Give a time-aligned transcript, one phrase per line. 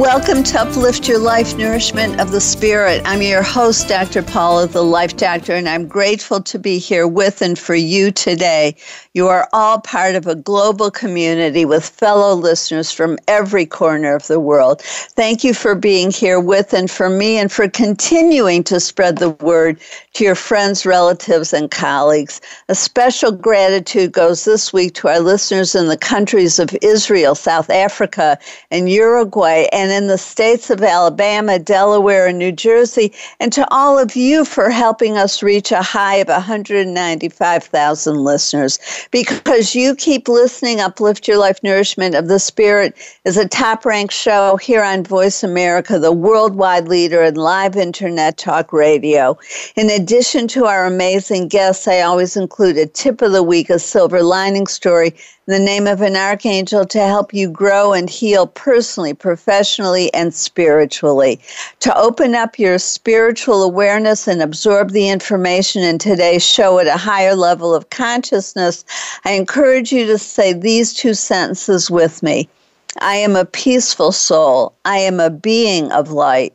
[0.00, 3.02] Welcome to Uplift Your Life Nourishment of the Spirit.
[3.04, 4.22] I'm your host, Dr.
[4.22, 8.76] Paula, the Life Doctor, and I'm grateful to be here with and for you today.
[9.12, 14.26] You are all part of a global community with fellow listeners from every corner of
[14.26, 14.80] the world.
[14.80, 19.30] Thank you for being here with and for me and for continuing to spread the
[19.30, 19.78] word
[20.14, 22.40] to your friends, relatives, and colleagues.
[22.68, 27.70] A special gratitude goes this week to our listeners in the countries of Israel, South
[27.70, 28.36] Africa,
[28.70, 33.98] and Uruguay, and in the states of Alabama, Delaware, and New Jersey, and to all
[33.98, 38.78] of you for helping us reach a high of 195,000 listeners
[39.10, 40.80] because you keep listening.
[40.80, 45.44] Uplift Your Life Nourishment of the Spirit is a top ranked show here on Voice
[45.44, 49.38] America, the worldwide leader in live internet talk radio.
[49.76, 53.78] In addition to our amazing guests, I always include a tip of the week, a
[53.78, 59.12] silver lining story, the name of an archangel to help you grow and heal personally,
[59.12, 61.38] professionally, and spiritually.
[61.80, 66.96] To open up your spiritual awareness and absorb the information in today's show at a
[66.96, 68.86] higher level of consciousness,
[69.26, 72.48] I encourage you to say these two sentences with me.
[73.02, 74.72] I am a peaceful soul.
[74.86, 76.54] I am a being of light.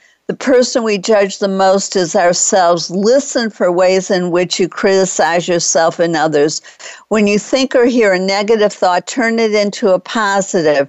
[0.31, 2.89] the person we judge the most is ourselves.
[2.89, 6.61] Listen for ways in which you criticize yourself and others.
[7.09, 10.87] When you think or hear a negative thought, turn it into a positive.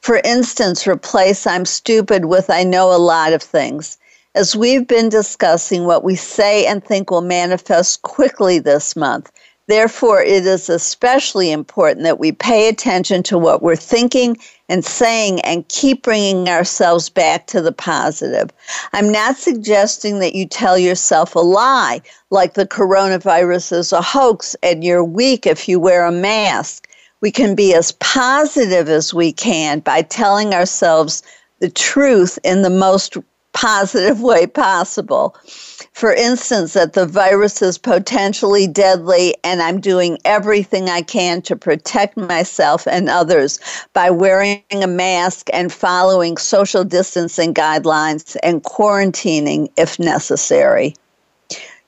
[0.00, 3.98] For instance, replace I'm stupid with I know a lot of things.
[4.34, 9.30] As we've been discussing, what we say and think will manifest quickly this month.
[9.66, 15.40] Therefore, it is especially important that we pay attention to what we're thinking and saying
[15.40, 18.50] and keep bringing ourselves back to the positive.
[18.92, 24.54] I'm not suggesting that you tell yourself a lie, like the coronavirus is a hoax
[24.62, 26.88] and you're weak if you wear a mask.
[27.20, 31.22] We can be as positive as we can by telling ourselves
[31.60, 33.16] the truth in the most
[33.52, 35.34] positive way possible.
[35.98, 41.56] For instance, that the virus is potentially deadly and I'm doing everything I can to
[41.56, 43.58] protect myself and others
[43.94, 50.94] by wearing a mask and following social distancing guidelines and quarantining if necessary.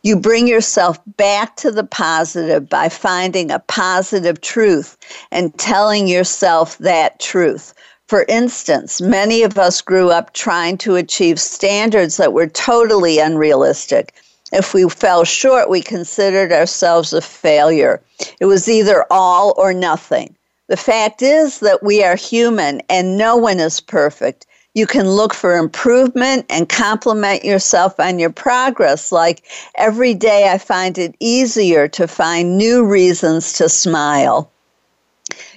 [0.02, 4.96] You bring yourself back to the positive by finding a positive truth
[5.30, 7.74] and telling yourself that truth.
[8.10, 14.14] For instance, many of us grew up trying to achieve standards that were totally unrealistic.
[14.52, 18.02] If we fell short, we considered ourselves a failure.
[18.40, 20.34] It was either all or nothing.
[20.66, 24.44] The fact is that we are human and no one is perfect.
[24.74, 29.12] You can look for improvement and compliment yourself on your progress.
[29.12, 29.44] Like
[29.76, 34.50] every day, I find it easier to find new reasons to smile.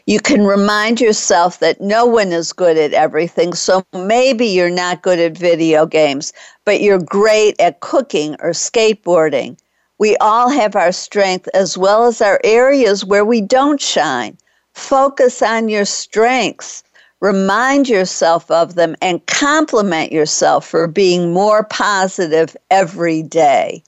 [0.05, 3.53] You can remind yourself that no one is good at everything.
[3.53, 6.33] So maybe you're not good at video games,
[6.65, 9.57] but you're great at cooking or skateboarding.
[9.99, 14.37] We all have our strength as well as our areas where we don't shine.
[14.73, 16.83] Focus on your strengths.
[17.21, 23.81] Remind yourself of them and compliment yourself for being more positive every day.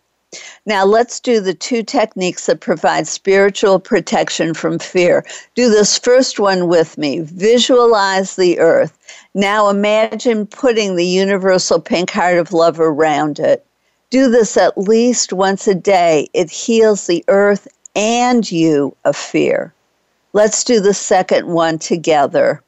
[0.66, 5.26] Now, let's do the two techniques that provide spiritual protection from fear.
[5.56, 7.20] Do this first one with me.
[7.20, 8.98] Visualize the earth.
[9.34, 13.66] Now, imagine putting the universal pink heart of love around it.
[14.10, 16.28] Do this at least once a day.
[16.34, 19.74] It heals the earth and you of fear.
[20.34, 22.62] Let's do the second one together.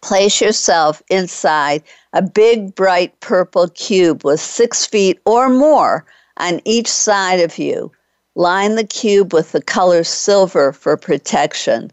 [0.00, 1.82] Place yourself inside
[2.14, 6.04] a big, bright purple cube with six feet or more
[6.40, 7.92] on each side of you.
[8.34, 11.92] Line the cube with the color silver for protection.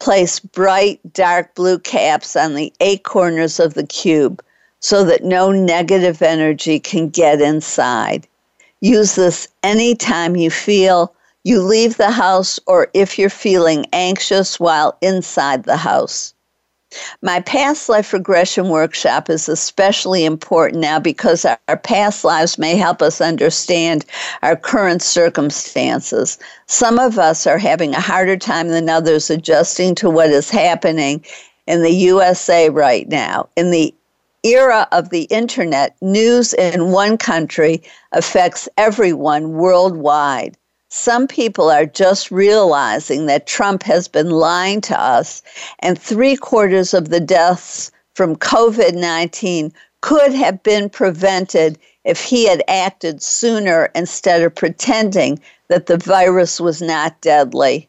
[0.00, 4.42] Place bright dark blue caps on the eight corners of the cube
[4.80, 8.26] so that no negative energy can get inside.
[8.80, 11.14] Use this anytime you feel
[11.44, 16.33] you leave the house or if you're feeling anxious while inside the house.
[17.22, 23.02] My past life regression workshop is especially important now because our past lives may help
[23.02, 24.04] us understand
[24.42, 26.38] our current circumstances.
[26.66, 31.24] Some of us are having a harder time than others adjusting to what is happening
[31.66, 33.48] in the USA right now.
[33.56, 33.94] In the
[34.44, 37.82] era of the internet, news in one country
[38.12, 40.56] affects everyone worldwide.
[40.96, 45.42] Some people are just realizing that Trump has been lying to us,
[45.80, 52.46] and three quarters of the deaths from COVID 19 could have been prevented if he
[52.46, 57.88] had acted sooner instead of pretending that the virus was not deadly.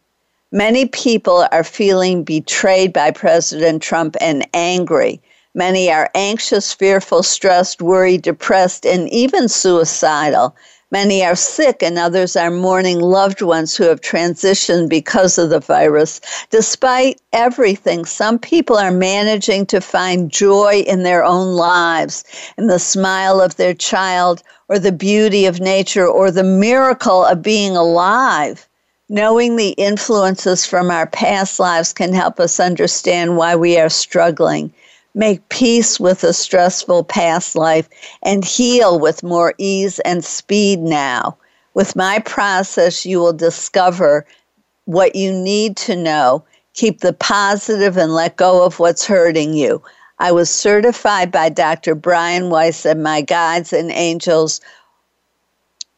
[0.52, 5.22] Many people are feeling betrayed by President Trump and angry.
[5.54, 10.56] Many are anxious, fearful, stressed, worried, depressed, and even suicidal.
[10.96, 15.60] Many are sick, and others are mourning loved ones who have transitioned because of the
[15.60, 16.22] virus.
[16.52, 22.24] Despite everything, some people are managing to find joy in their own lives,
[22.58, 27.42] in the smile of their child, or the beauty of nature, or the miracle of
[27.42, 28.66] being alive.
[29.10, 34.72] Knowing the influences from our past lives can help us understand why we are struggling
[35.16, 37.90] make peace with a stressful past life,
[38.22, 41.36] and heal with more ease and speed now.
[41.74, 44.26] With my process, you will discover
[44.86, 46.44] what you need to know.
[46.74, 49.82] Keep the positive and let go of what's hurting you.
[50.20, 51.96] I was certified by Dr.
[51.96, 54.62] Brian Weiss, and my guides and angels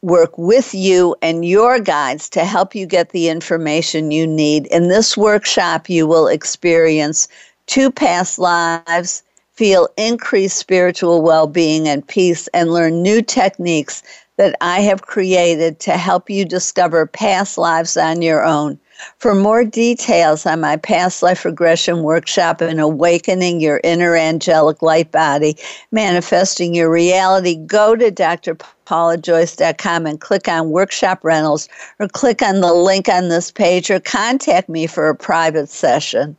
[0.02, 4.66] work with you and your guides to help you get the information you need.
[4.68, 7.26] In this workshop, you will experience
[7.68, 9.22] two past lives,
[9.52, 14.02] feel increased spiritual well being and peace, and learn new techniques
[14.36, 18.80] that I have created to help you discover past lives on your own.
[19.18, 25.12] For more details on my past life regression workshop and awakening your inner angelic light
[25.12, 25.56] body,
[25.92, 31.68] manifesting your reality, go to drpaulajoyce.com and click on workshop rentals
[32.00, 36.36] or click on the link on this page or contact me for a private session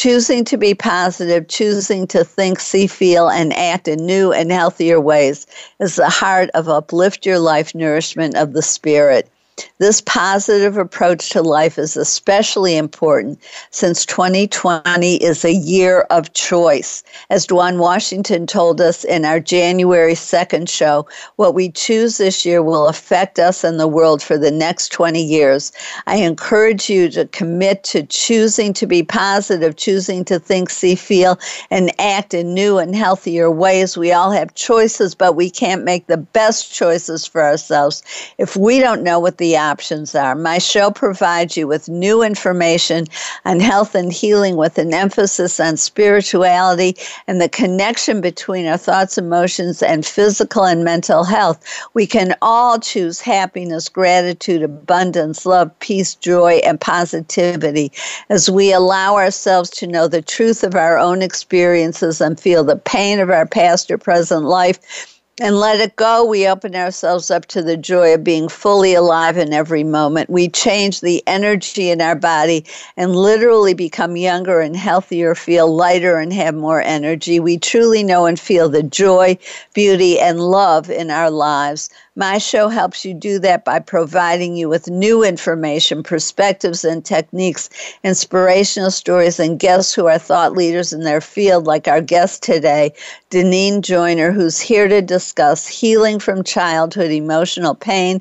[0.00, 4.98] choosing to be positive, choosing to think, see, feel, and act in new and healthier
[4.98, 5.46] ways
[5.78, 9.28] is the heart of Uplift Your Life Nourishment of the Spirit.
[9.78, 13.40] This positive approach to life is especially important
[13.70, 17.02] since 2020 is a year of choice.
[17.30, 22.62] As Dwan Washington told us in our January 2nd show, what we choose this year
[22.62, 25.72] will affect us and the world for the next 20 years.
[26.06, 31.38] I encourage you to commit to choosing to be positive, choosing to think, see, feel,
[31.70, 33.96] and act in new and healthier ways.
[33.96, 38.02] We all have choices, but we can't make the best choices for ourselves
[38.38, 40.36] if we don't know what the the options are.
[40.36, 43.06] My show provides you with new information
[43.44, 49.18] on health and healing with an emphasis on spirituality and the connection between our thoughts,
[49.18, 51.58] emotions, and physical and mental health.
[51.94, 57.90] We can all choose happiness, gratitude, abundance, love, peace, joy, and positivity
[58.28, 62.76] as we allow ourselves to know the truth of our own experiences and feel the
[62.76, 67.46] pain of our past or present life and let it go, we open ourselves up
[67.46, 70.28] to the joy of being fully alive in every moment.
[70.28, 72.66] We change the energy in our body
[72.98, 77.40] and literally become younger and healthier, feel lighter and have more energy.
[77.40, 79.38] We truly know and feel the joy,
[79.72, 81.88] beauty, and love in our lives.
[82.16, 87.70] My show helps you do that by providing you with new information, perspectives, and techniques,
[88.02, 92.92] inspirational stories, and guests who are thought leaders in their field, like our guest today,
[93.30, 98.20] Deneen Joyner, who's here to discuss healing from childhood emotional pain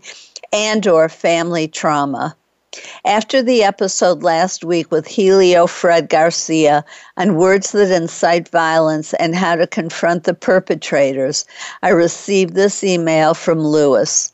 [0.53, 2.35] and or family trauma.
[3.05, 6.85] After the episode last week with Helio Fred Garcia
[7.17, 11.45] on words that incite violence and how to confront the perpetrators,
[11.81, 14.31] I received this email from Lewis.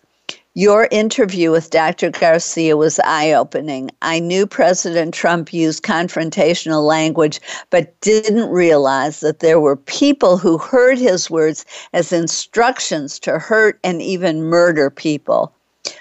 [0.53, 2.09] Your interview with Dr.
[2.09, 3.89] Garcia was eye opening.
[4.01, 7.39] I knew President Trump used confrontational language,
[7.69, 13.79] but didn't realize that there were people who heard his words as instructions to hurt
[13.83, 15.53] and even murder people.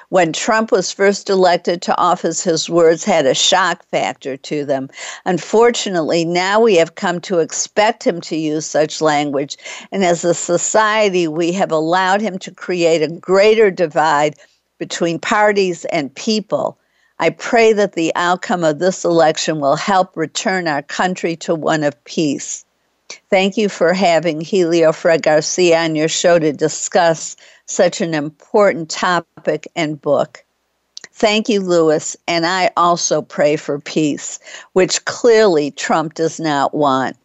[0.09, 4.89] When Trump was first elected to office, his words had a shock factor to them.
[5.25, 9.57] Unfortunately, now we have come to expect him to use such language,
[9.93, 14.37] and as a society, we have allowed him to create a greater divide
[14.79, 16.79] between parties and people.
[17.19, 21.85] I pray that the outcome of this election will help return our country to one
[21.85, 22.65] of peace.
[23.31, 28.91] Thank you for having Helio Fred Garcia on your show to discuss such an important
[28.91, 30.45] topic and book.
[31.13, 32.17] Thank you, Lewis.
[32.27, 34.41] And I also pray for peace,
[34.73, 37.17] which clearly Trump does not want.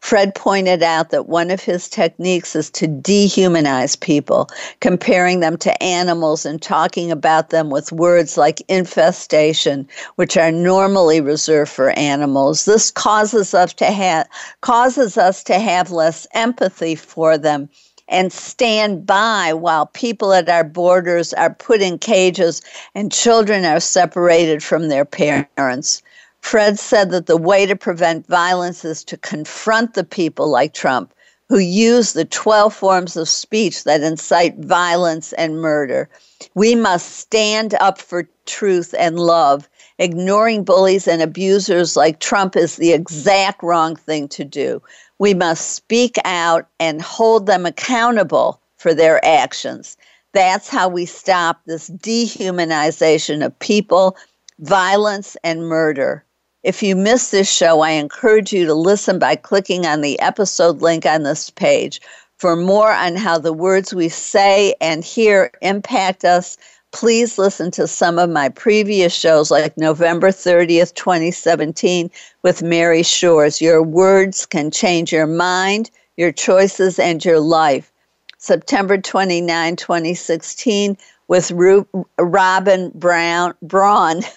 [0.00, 4.48] Fred pointed out that one of his techniques is to dehumanize people,
[4.80, 11.20] comparing them to animals and talking about them with words like infestation, which are normally
[11.20, 12.64] reserved for animals.
[12.64, 14.26] This causes us to have
[14.62, 17.68] causes us to have less empathy for them
[18.10, 22.60] and stand by while people at our borders are put in cages
[22.94, 26.02] and children are separated from their parents.
[26.40, 31.14] Fred said that the way to prevent violence is to confront the people like Trump
[31.50, 36.08] who use the 12 forms of speech that incite violence and murder.
[36.54, 39.68] We must stand up for truth and love.
[39.98, 44.80] Ignoring bullies and abusers like Trump is the exact wrong thing to do.
[45.20, 49.98] We must speak out and hold them accountable for their actions.
[50.32, 54.16] That's how we stop this dehumanization of people,
[54.60, 56.24] violence, and murder.
[56.62, 60.80] If you missed this show, I encourage you to listen by clicking on the episode
[60.80, 62.00] link on this page.
[62.38, 66.56] For more on how the words we say and hear impact us,
[66.92, 72.10] please listen to some of my previous shows, like November 30th, 2017,
[72.42, 73.60] with Mary Shores.
[73.60, 77.92] Your words can change your mind, your choices, and your life.
[78.38, 80.96] September 29, 2016,
[81.28, 81.86] with Ru-
[82.18, 84.22] Robin Brown Braun.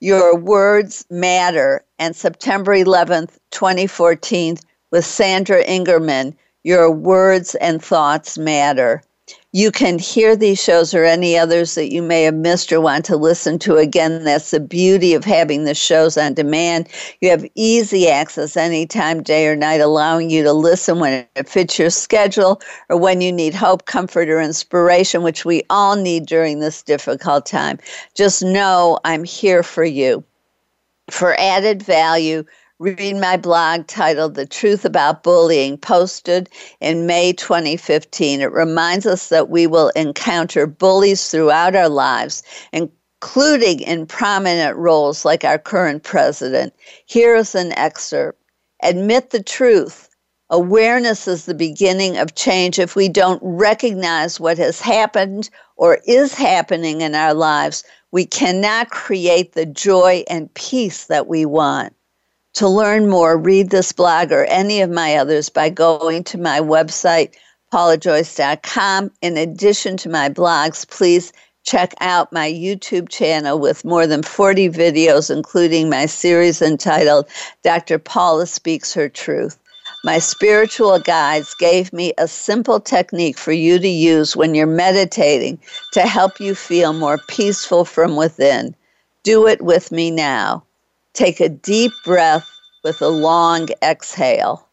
[0.00, 4.58] Your Words Matter, and September 11th, 2014,
[4.90, 9.02] with Sandra Ingerman, Your Words and Thoughts Matter.
[9.56, 13.06] You can hear these shows or any others that you may have missed or want
[13.06, 14.22] to listen to again.
[14.22, 16.90] That's the beauty of having the shows on demand.
[17.22, 21.78] You have easy access anytime, day or night, allowing you to listen when it fits
[21.78, 22.60] your schedule
[22.90, 27.46] or when you need hope, comfort, or inspiration, which we all need during this difficult
[27.46, 27.78] time.
[28.14, 30.22] Just know I'm here for you.
[31.08, 32.44] For added value,
[32.78, 38.42] read my blog titled The Truth About Bullying, posted in May 2015.
[38.42, 42.42] It reminds us that we will encounter bullies throughout our lives,
[42.72, 46.74] including in prominent roles like our current president.
[47.06, 48.42] Here is an excerpt
[48.82, 50.10] Admit the truth.
[50.50, 52.78] Awareness is the beginning of change.
[52.78, 58.90] If we don't recognize what has happened or is happening in our lives, we cannot
[58.90, 61.94] create the joy and peace that we want.
[62.56, 66.58] To learn more, read this blog or any of my others by going to my
[66.58, 67.34] website,
[67.70, 69.10] paulajoyce.com.
[69.20, 71.34] In addition to my blogs, please
[71.64, 77.26] check out my YouTube channel with more than 40 videos, including my series entitled
[77.62, 77.98] Dr.
[77.98, 79.58] Paula Speaks Her Truth.
[80.02, 85.58] My spiritual guides gave me a simple technique for you to use when you're meditating
[85.92, 88.74] to help you feel more peaceful from within.
[89.24, 90.65] Do it with me now.
[91.16, 92.46] Take a deep breath
[92.84, 94.68] with a long exhale.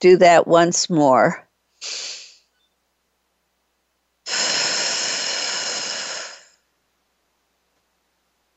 [0.00, 1.46] Do that once more.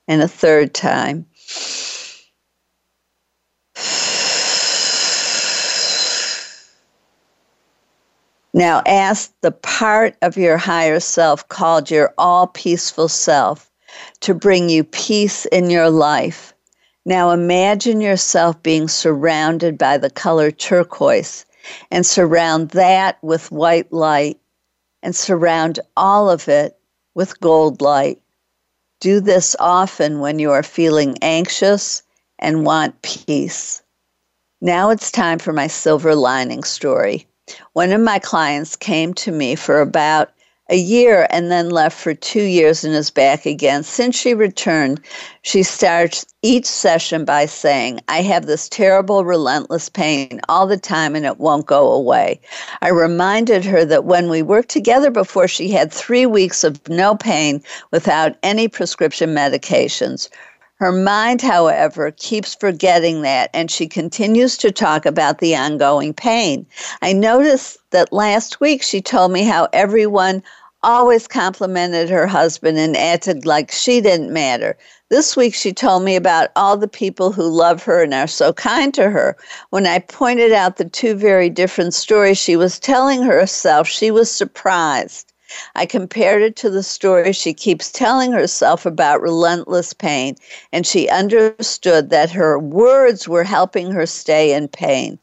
[0.07, 1.27] And a third time.
[8.55, 13.69] Now ask the part of your higher self called your all peaceful self
[14.21, 16.53] to bring you peace in your life.
[17.05, 21.45] Now imagine yourself being surrounded by the color turquoise
[21.91, 24.39] and surround that with white light
[25.03, 26.79] and surround all of it
[27.13, 28.21] with gold light.
[29.01, 32.03] Do this often when you are feeling anxious
[32.39, 33.83] and want peace.
[34.61, 37.27] Now it's time for my silver lining story.
[37.73, 40.31] One of my clients came to me for about
[40.69, 43.83] a year and then left for two years and is back again.
[43.83, 44.99] Since she returned,
[45.43, 51.15] she starts each session by saying, I have this terrible, relentless pain all the time
[51.15, 52.41] and it won't go away.
[52.81, 57.15] I reminded her that when we worked together before, she had three weeks of no
[57.15, 57.61] pain
[57.91, 60.29] without any prescription medications.
[60.77, 66.65] Her mind, however, keeps forgetting that, and she continues to talk about the ongoing pain.
[67.01, 70.43] I noticed that last week she told me how everyone
[70.83, 74.77] always complimented her husband and acted like she didn't matter.
[75.09, 78.51] This week, she told me about all the people who love her and are so
[78.51, 79.37] kind to her.
[79.69, 84.29] When I pointed out the two very different stories she was telling herself, she was
[84.29, 85.31] surprised.
[85.75, 90.35] I compared it to the story she keeps telling herself about relentless pain,
[90.71, 95.19] and she understood that her words were helping her stay in pain.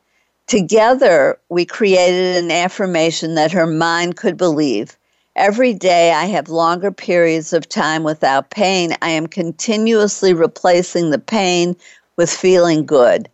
[0.46, 4.96] Together, we created an affirmation that her mind could believe.
[5.34, 8.94] Every day I have longer periods of time without pain.
[9.00, 11.74] I am continuously replacing the pain
[12.16, 13.28] with feeling good.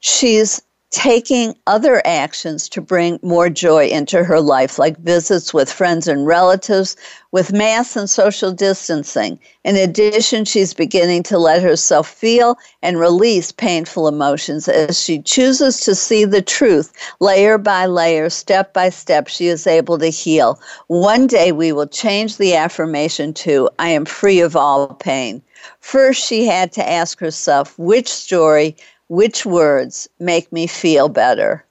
[0.00, 0.60] She's
[0.94, 6.24] taking other actions to bring more joy into her life, like visits with friends and
[6.24, 6.96] relatives,
[7.32, 9.36] with mass and social distancing.
[9.64, 15.80] In addition, she's beginning to let herself feel and release painful emotions as she chooses
[15.80, 19.26] to see the truth layer by layer, step by step.
[19.26, 20.60] She is able to heal.
[20.86, 25.42] One day we will change the affirmation to, I am free of all pain.
[25.80, 28.76] First, she had to ask herself which story
[29.08, 31.64] which words make me feel better?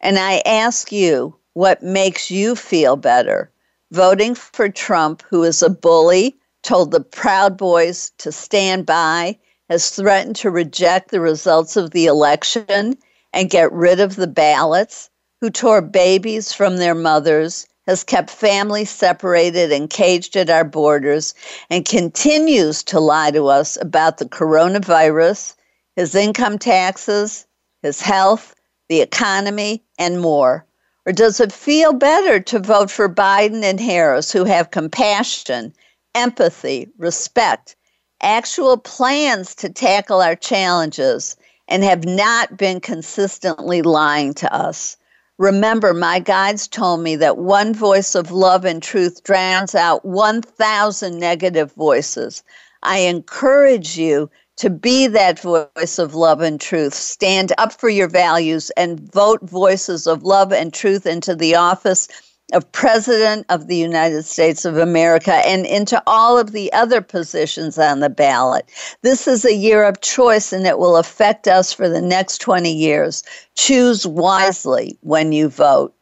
[0.00, 3.50] And I ask you, what makes you feel better?
[3.90, 9.38] Voting for Trump, who is a bully, told the Proud Boys to stand by,
[9.68, 12.96] has threatened to reject the results of the election
[13.32, 18.90] and get rid of the ballots, who tore babies from their mothers, has kept families
[18.90, 21.34] separated and caged at our borders,
[21.68, 25.54] and continues to lie to us about the coronavirus
[25.96, 27.46] his income taxes,
[27.82, 28.54] his health,
[28.88, 30.66] the economy, and more?
[31.04, 35.74] Or does it feel better to vote for Biden and Harris, who have compassion,
[36.14, 37.74] empathy, respect,
[38.22, 41.36] actual plans to tackle our challenges,
[41.68, 44.96] and have not been consistently lying to us?
[45.38, 51.18] Remember, my guides told me that one voice of love and truth drowns out 1,000
[51.18, 52.44] negative voices.
[52.84, 56.94] I encourage you to be that voice of love and truth.
[56.94, 62.08] Stand up for your values and vote voices of love and truth into the office
[62.52, 67.78] of President of the United States of America and into all of the other positions
[67.78, 68.68] on the ballot.
[69.02, 72.70] This is a year of choice and it will affect us for the next 20
[72.70, 73.22] years.
[73.56, 75.94] Choose wisely when you vote.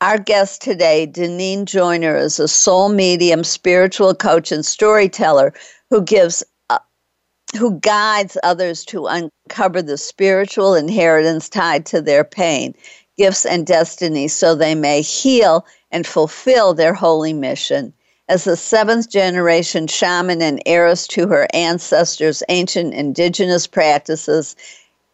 [0.00, 5.54] Our guest today, Deneen Joyner, is a soul medium, spiritual coach, and storyteller
[5.88, 6.44] who gives
[7.56, 12.74] who guides others to uncover the spiritual inheritance tied to their pain,
[13.16, 17.92] gifts, and destiny so they may heal and fulfill their holy mission.
[18.28, 24.56] As a seventh generation shaman and heiress to her ancestors' ancient indigenous practices,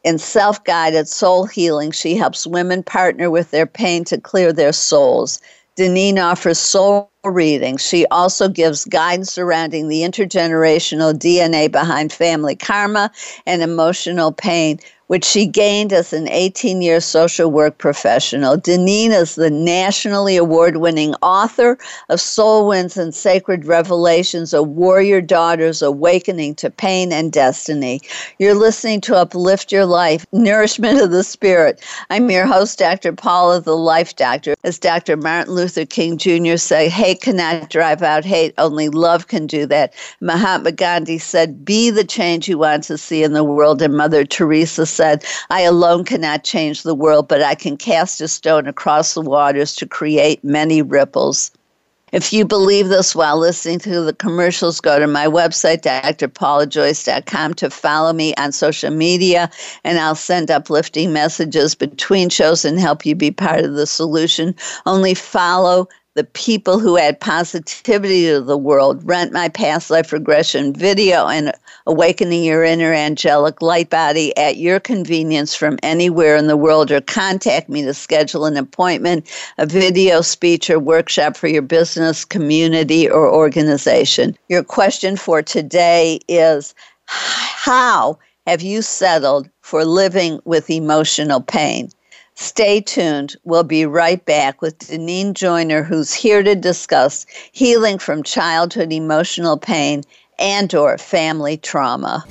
[0.05, 4.73] in self guided soul healing, she helps women partner with their pain to clear their
[4.73, 5.41] souls.
[5.77, 7.87] Deneen offers soul readings.
[7.87, 13.11] She also gives guidance surrounding the intergenerational DNA behind family karma
[13.47, 18.57] and emotional pain which she gained as an 18 year social work professional.
[18.57, 21.77] Deneen is the nationally award winning author
[22.11, 28.01] of Soul Wounds and Sacred Revelations, A Warrior Daughter's Awakening to Pain and Destiny.
[28.39, 31.85] You're listening to Uplift Your Life, Nourishment of the Spirit.
[32.11, 33.13] I'm your host, Dr.
[33.13, 34.55] Paula, the Life Doctor.
[34.63, 35.17] As Dr.
[35.17, 36.57] Martin Luther King Jr.
[36.57, 39.93] said, hate cannot drive out hate, only love can do that.
[40.21, 43.83] Mahatma Gandhi said, be the change you want to see in the world.
[43.83, 48.29] And Mother Teresa said, I alone cannot change the world, but I can cast a
[48.29, 51.51] stone across the waters to create many ripples.
[52.13, 57.71] If you believe this while listening to the commercials, go to my website, drpaulajoyce.com, to
[57.71, 59.49] follow me on social media,
[59.85, 64.55] and I'll send uplifting messages between shows and help you be part of the solution.
[64.85, 69.01] Only follow the people who add positivity to the world.
[69.05, 71.53] Rent my past life regression video and
[71.87, 77.01] awakening your inner angelic light body at your convenience from anywhere in the world, or
[77.01, 83.09] contact me to schedule an appointment, a video, speech, or workshop for your business, community,
[83.09, 84.37] or organization.
[84.49, 86.75] Your question for today is
[87.07, 91.91] How have you settled for living with emotional pain?
[92.41, 93.37] Stay tuned.
[93.45, 99.59] We'll be right back with Deneen Joyner, who's here to discuss healing from childhood emotional
[99.59, 100.05] pain
[100.39, 102.25] and or family trauma.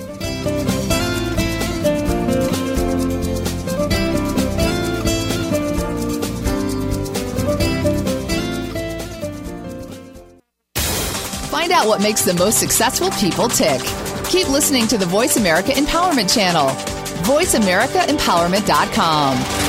[11.52, 13.80] Find out what makes the most successful people tick.
[14.26, 16.70] Keep listening to the Voice America Empowerment Channel.
[17.26, 19.69] VoiceAmericaEmpowerment.com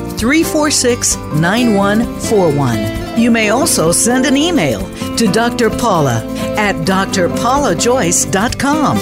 [0.21, 3.19] 346 9141.
[3.19, 5.71] You may also send an email to Dr.
[5.71, 6.23] Paula
[6.59, 8.97] at drpaulajoyce.com.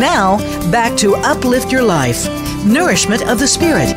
[0.00, 0.38] Now,
[0.70, 2.26] back to Uplift Your Life
[2.64, 3.94] Nourishment of the Spirit.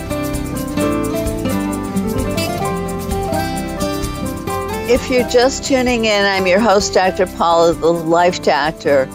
[4.90, 7.28] If you're just tuning in, I'm your host, Dr.
[7.28, 9.08] Paula, the Life Doctor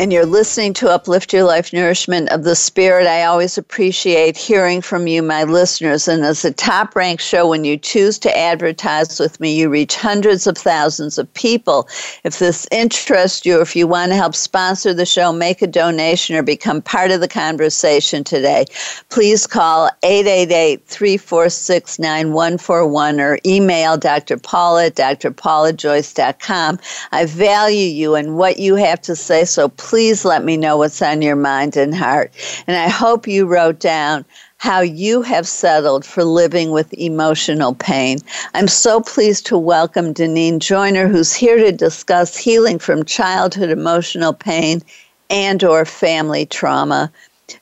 [0.00, 3.06] and you're listening to Uplift Your Life Nourishment of the Spirit.
[3.06, 6.08] I always appreciate hearing from you, my listeners.
[6.08, 9.94] And as a top ranked show, when you choose to advertise with me, you reach
[9.94, 11.88] hundreds of thousands of people.
[12.24, 16.34] If this interests you, if you want to help sponsor the show, make a donation,
[16.34, 18.64] or become part of the conversation today,
[19.10, 24.38] please call 888 346 9141 or email Dr.
[24.38, 26.80] Paula at drpaulajoyce.com.
[27.12, 29.83] I value you and what you have to say, so please
[30.24, 32.32] let me know what's on your mind and heart.
[32.66, 34.24] And I hope you wrote down
[34.56, 38.18] how you have settled for living with emotional pain.
[38.54, 44.32] I'm so pleased to welcome Deneen Joyner, who's here to discuss healing from childhood emotional
[44.32, 44.80] pain
[45.28, 47.12] and or family trauma.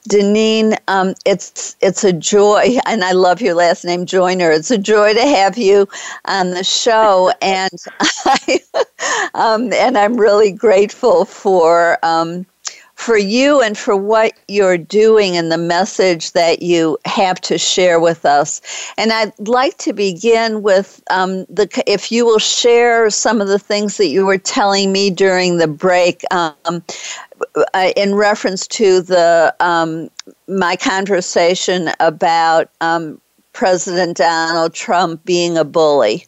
[0.08, 4.50] Deneen, um, it's it's a joy, and I love your last name, Joyner.
[4.50, 5.88] It's a joy to have you
[6.26, 7.72] on the show, and
[8.24, 8.60] I,
[9.34, 12.46] um, and I'm really grateful for um,
[12.94, 17.98] for you and for what you're doing and the message that you have to share
[17.98, 18.60] with us.
[18.96, 23.58] And I'd like to begin with um, the if you will share some of the
[23.58, 26.22] things that you were telling me during the break.
[26.30, 26.84] Um,
[27.74, 30.10] uh, in reference to the um,
[30.48, 33.20] my conversation about um,
[33.52, 36.26] President Donald Trump being a bully.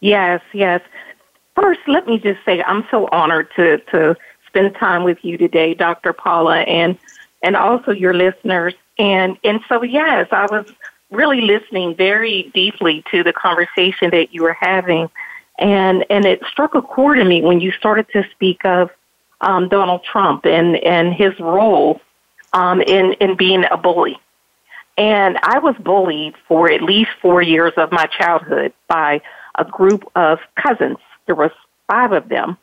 [0.00, 0.82] Yes, yes.
[1.54, 5.74] First, let me just say I'm so honored to to spend time with you today,
[5.74, 6.12] Dr.
[6.12, 6.98] Paula, and
[7.42, 8.74] and also your listeners.
[8.98, 10.70] And and so yes, I was
[11.10, 15.08] really listening very deeply to the conversation that you were having,
[15.58, 18.90] and and it struck a chord in me when you started to speak of
[19.40, 22.00] um, Donald Trump and, and his role
[22.52, 24.18] um, in, in being a bully.
[24.96, 29.20] And I was bullied for at least four years of my childhood by
[29.56, 30.98] a group of cousins.
[31.26, 31.50] There was
[31.88, 32.56] five of them.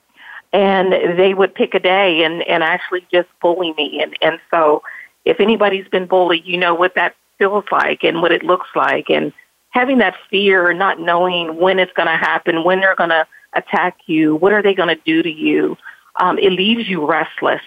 [0.53, 4.01] And they would pick a day and, and actually just bully me.
[4.01, 4.84] And, and so
[5.23, 9.10] if anybody's been bullied, you know what that feels like and what it looks like.
[9.10, 9.31] And
[9.69, 13.97] having that fear, not knowing when it's going to happen, when they're going to attack
[14.07, 15.77] you, what are they going to do to you
[16.19, 17.62] um, it leaves you restless.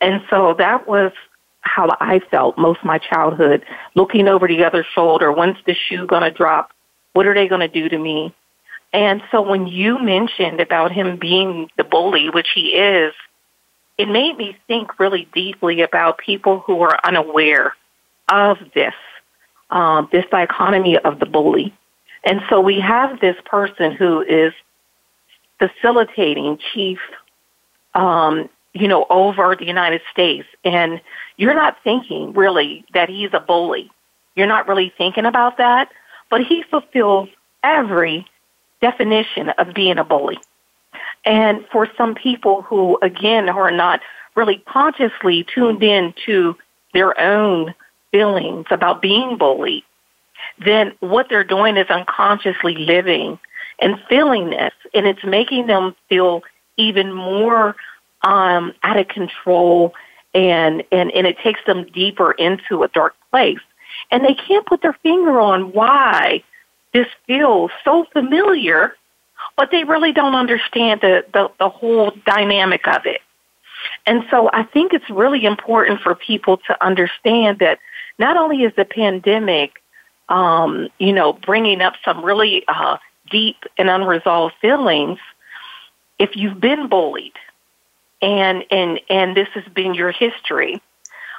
[0.00, 1.12] And so that was
[1.60, 5.32] how I felt most of my childhood, looking over the other shoulder.
[5.32, 6.72] When's the shoe going to drop?
[7.14, 8.34] What are they going to do to me?
[8.92, 13.12] And so when you mentioned about him being the bully, which he is,
[13.98, 17.74] it made me think really deeply about people who are unaware
[18.28, 18.94] of this,
[19.70, 21.74] um, this dichotomy of the bully.
[22.24, 24.52] And so we have this person who is
[25.58, 26.98] facilitating chief
[27.94, 30.46] um, you know, over the United States.
[30.64, 31.00] And
[31.36, 33.90] you're not thinking really that he's a bully.
[34.34, 35.90] You're not really thinking about that,
[36.28, 37.28] but he fulfills
[37.62, 38.26] every
[38.80, 40.38] definition of being a bully.
[41.24, 44.00] And for some people who, again, who are not
[44.34, 46.56] really consciously tuned in to
[46.92, 47.74] their own
[48.10, 49.84] feelings about being bullied,
[50.64, 53.38] then what they're doing is unconsciously living
[53.80, 56.42] and feeling this, and it's making them feel
[56.76, 57.76] even more
[58.22, 59.94] um, out of control,
[60.34, 63.58] and, and and it takes them deeper into a dark place,
[64.10, 66.42] and they can't put their finger on why
[66.92, 68.94] this feels so familiar,
[69.56, 73.20] but they really don't understand the, the, the whole dynamic of it.
[74.06, 77.78] And so I think it's really important for people to understand that
[78.18, 79.82] not only is the pandemic,
[80.28, 82.96] um, you know, bringing up some really uh,
[83.30, 85.18] deep and unresolved feelings,
[86.18, 87.34] if you've been bullied
[88.22, 90.80] and and and this has been your history,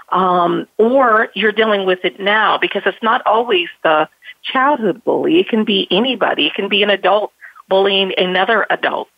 [0.09, 4.07] um, or you're dealing with it now because it's not always the
[4.43, 5.39] childhood bully.
[5.39, 6.47] It can be anybody.
[6.47, 7.31] It can be an adult
[7.67, 9.09] bullying another adult.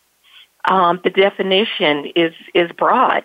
[0.64, 3.24] Um, the definition is is broad,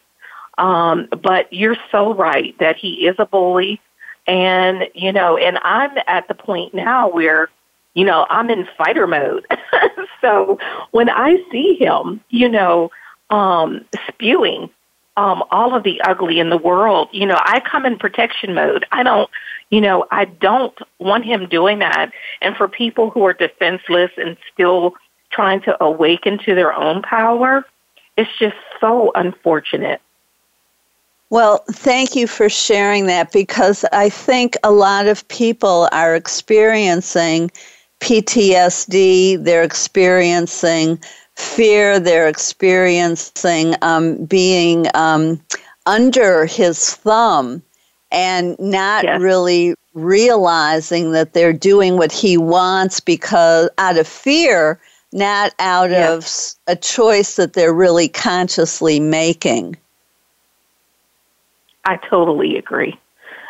[0.57, 3.81] um, but you're so right that he is a bully,
[4.27, 7.49] and you know, and I'm at the point now where,
[7.93, 9.45] you know, I'm in fighter mode.
[10.23, 10.57] so
[10.91, 12.91] when I see him, you know,
[13.29, 14.69] um, spewing
[15.17, 18.85] um, all of the ugly in the world, you know, I come in protection mode.
[18.91, 19.29] I don't,
[19.69, 22.11] you know, I don't want him doing that.
[22.41, 24.95] And for people who are defenseless and still
[25.29, 27.65] trying to awaken to their own power,
[28.17, 30.01] it's just so unfortunate.
[31.29, 37.51] Well, thank you for sharing that because I think a lot of people are experiencing
[38.03, 40.99] PTSD, they're experiencing
[41.35, 45.41] fear, they're experiencing um, being um,
[45.85, 47.63] under his thumb
[48.11, 49.21] and not yes.
[49.21, 54.81] really realizing that they're doing what he wants because out of fear,
[55.13, 56.57] not out yes.
[56.67, 59.77] of a choice that they're really consciously making.
[61.85, 62.99] I totally agree.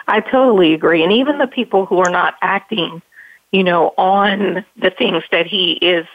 [0.08, 1.02] I totally agree.
[1.02, 3.02] And even the people who are not acting,
[3.54, 6.08] you know, on the things that he is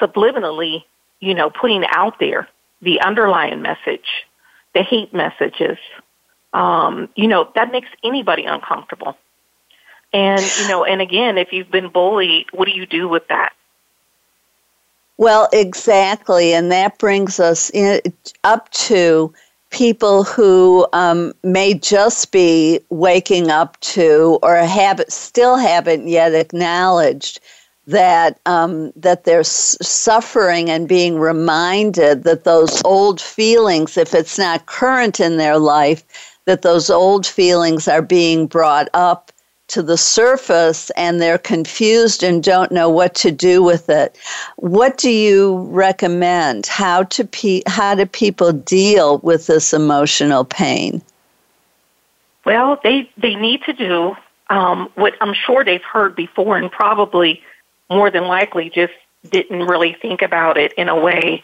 [0.00, 0.84] subliminally,
[1.20, 2.48] you know, putting out there,
[2.80, 4.24] the underlying message,
[4.72, 5.76] the hate messages,
[6.52, 9.18] um, you know, that makes anybody uncomfortable.
[10.12, 13.52] And, you know, and again, if you've been bullied, what do you do with that?
[15.16, 16.54] Well, exactly.
[16.54, 18.00] And that brings us in,
[18.44, 19.34] up to
[19.72, 27.40] people who um, may just be waking up to or have still haven't yet acknowledged
[27.86, 34.66] that um, that they're suffering and being reminded that those old feelings, if it's not
[34.66, 36.04] current in their life,
[36.44, 39.32] that those old feelings are being brought up
[39.72, 44.16] to the surface and they're confused and don't know what to do with it.
[44.56, 46.66] What do you recommend?
[46.66, 51.02] How to pe- how do people deal with this emotional pain?
[52.44, 54.14] Well, they they need to do
[54.50, 57.42] um, what I'm sure they've heard before and probably
[57.88, 58.92] more than likely just
[59.30, 61.42] didn't really think about it in a way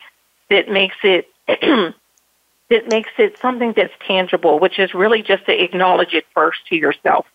[0.51, 6.12] that makes it that makes it something that's tangible, which is really just to acknowledge
[6.12, 7.27] it first to yourself.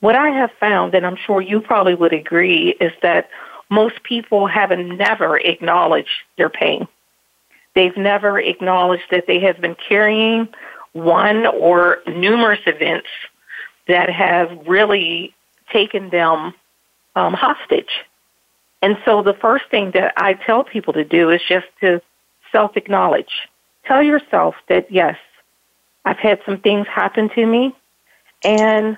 [0.00, 3.28] What I have found, and I'm sure you probably would agree, is that
[3.70, 6.88] most people have never acknowledged their pain.
[7.74, 10.48] They've never acknowledged that they have been carrying
[10.92, 13.06] one or numerous events
[13.86, 15.34] that have really
[15.72, 16.54] taken them
[17.14, 18.04] um, hostage.
[18.82, 22.00] And so the first thing that I tell people to do is just to
[22.50, 23.48] self acknowledge.
[23.84, 25.16] Tell yourself that, yes,
[26.04, 27.74] I've had some things happen to me,
[28.42, 28.96] and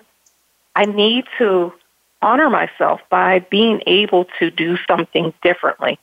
[0.74, 1.72] I need to
[2.20, 5.98] honor myself by being able to do something differently.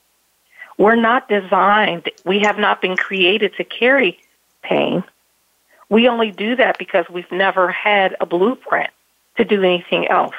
[0.77, 4.19] We're not designed, we have not been created to carry
[4.61, 5.03] pain.
[5.89, 8.91] We only do that because we've never had a blueprint
[9.37, 10.35] to do anything else.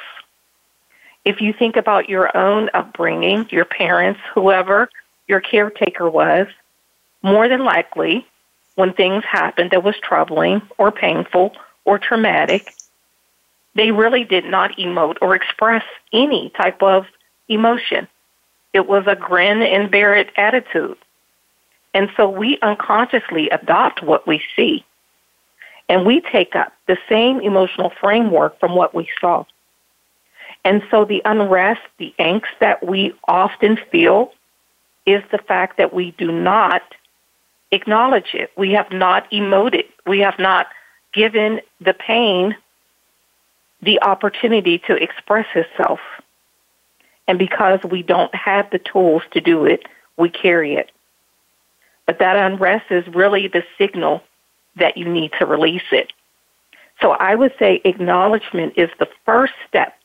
[1.25, 4.89] If you think about your own upbringing, your parents, whoever
[5.27, 6.47] your caretaker was,
[7.21, 8.25] more than likely,
[8.75, 11.53] when things happened that was troubling or painful
[11.85, 12.73] or traumatic,
[13.75, 17.05] they really did not emote or express any type of
[17.47, 18.07] emotion.
[18.73, 20.97] It was a grin and bear it attitude.
[21.93, 24.85] And so we unconsciously adopt what we see.
[25.89, 29.45] And we take up the same emotional framework from what we saw.
[30.63, 34.31] And so the unrest, the angst that we often feel
[35.05, 36.83] is the fact that we do not
[37.71, 38.51] acknowledge it.
[38.55, 39.85] We have not emoted.
[40.05, 40.67] We have not
[41.13, 42.55] given the pain
[43.81, 45.99] the opportunity to express itself.
[47.27, 49.85] And because we don't have the tools to do it,
[50.17, 50.91] we carry it.
[52.05, 54.23] But that unrest is really the signal
[54.75, 56.11] that you need to release it.
[57.01, 59.97] So I would say acknowledgement is the first step.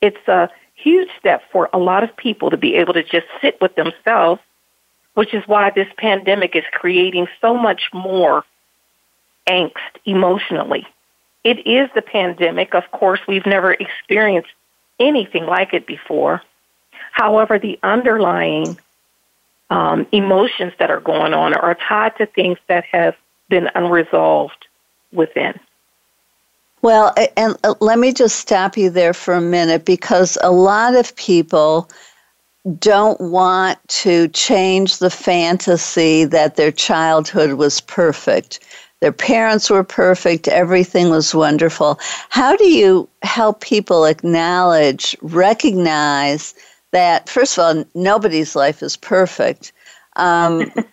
[0.00, 3.60] It's a huge step for a lot of people to be able to just sit
[3.60, 4.40] with themselves,
[5.14, 8.44] which is why this pandemic is creating so much more
[9.46, 9.72] angst
[10.04, 10.86] emotionally.
[11.48, 12.74] It is the pandemic.
[12.74, 14.50] Of course, we've never experienced
[15.00, 16.42] anything like it before.
[17.10, 18.78] However, the underlying
[19.70, 23.16] um, emotions that are going on are tied to things that have
[23.48, 24.66] been unresolved
[25.10, 25.58] within.
[26.82, 30.94] Well, and uh, let me just stop you there for a minute because a lot
[30.96, 31.88] of people
[32.78, 38.60] don't want to change the fantasy that their childhood was perfect.
[39.00, 42.00] Their parents were perfect, everything was wonderful.
[42.30, 46.54] How do you help people acknowledge, recognize
[46.90, 49.72] that, first of all, nobody's life is perfect?
[50.16, 50.72] Um,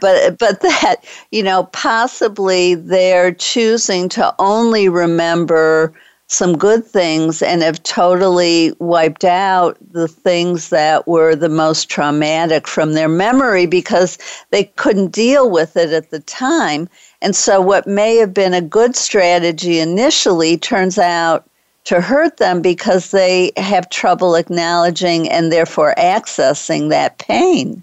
[0.00, 0.96] but but that
[1.30, 5.94] you know possibly they're choosing to only remember
[6.28, 12.66] some good things and have totally wiped out the things that were the most traumatic
[12.66, 14.18] from their memory because
[14.50, 16.88] they couldn't deal with it at the time.
[17.22, 21.48] And so, what may have been a good strategy initially turns out
[21.86, 27.82] to hurt them because they have trouble acknowledging and therefore accessing that pain.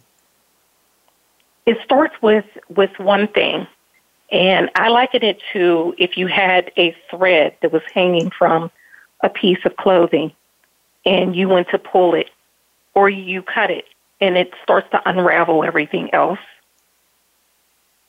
[1.65, 3.65] It starts with with one thing,
[4.29, 8.69] and I liken it to if you had a thread that was hanging from
[9.21, 10.33] a piece of clothing,
[11.05, 12.29] and you went to pull it,
[12.93, 13.85] or you cut it,
[14.19, 16.39] and it starts to unravel everything else.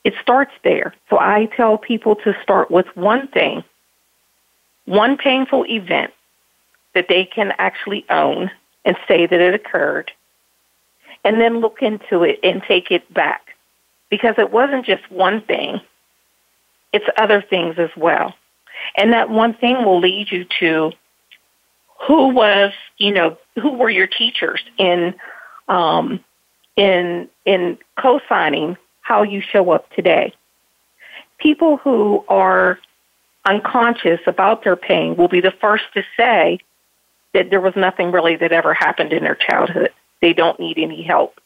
[0.05, 0.93] It starts there.
[1.09, 3.63] So I tell people to start with one thing,
[4.85, 6.13] one painful event
[6.93, 8.51] that they can actually own
[8.85, 10.11] and say that it occurred,
[11.23, 13.55] and then look into it and take it back
[14.11, 15.81] because it wasn't just one thing,
[16.93, 18.35] it's other things as well.
[18.95, 20.91] And that one thing will lead you to
[22.07, 25.15] who was, you know, who were your teachers in
[25.67, 26.23] um,
[26.75, 30.33] in in co-signing how you show up today.
[31.37, 32.79] People who are
[33.45, 36.57] unconscious about their pain will be the first to say
[37.35, 39.91] that there was nothing really that ever happened in their childhood.
[40.23, 41.39] They don't need any help.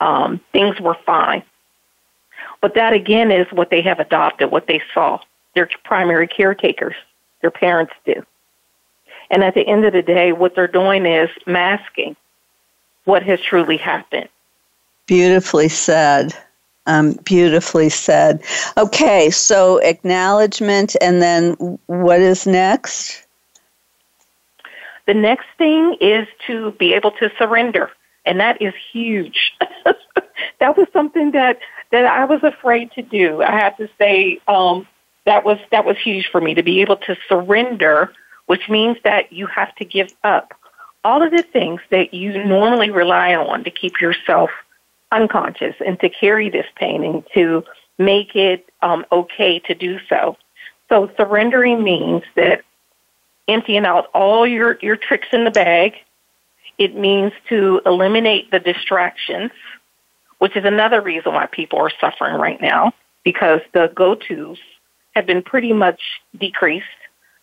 [0.00, 1.42] Um, things were fine.
[2.62, 5.18] But that again is what they have adopted, what they saw.
[5.54, 6.96] Their primary caretakers,
[7.42, 8.24] their parents do.
[9.30, 12.16] And at the end of the day, what they're doing is masking
[13.04, 14.30] what has truly happened.
[15.06, 16.34] Beautifully said.
[16.86, 18.42] Um, beautifully said.
[18.76, 23.24] Okay, so acknowledgement, and then what is next?
[25.06, 27.90] The next thing is to be able to surrender,
[28.24, 29.54] and that is huge.
[30.60, 31.58] that was something that
[31.90, 33.42] that I was afraid to do.
[33.42, 34.86] I have to say um,
[35.26, 38.12] that was that was huge for me to be able to surrender,
[38.46, 40.54] which means that you have to give up
[41.04, 44.50] all of the things that you normally rely on to keep yourself
[45.12, 47.64] unconscious and to carry this pain and to
[47.98, 50.36] make it um, okay to do so.
[50.88, 52.62] So surrendering means that
[53.48, 55.94] emptying out all your, your tricks in the bag.
[56.76, 59.52] It means to eliminate the distractions
[60.44, 62.92] which is another reason why people are suffering right now
[63.24, 64.58] because the go-tos
[65.14, 66.00] have been pretty much
[66.38, 66.84] decreased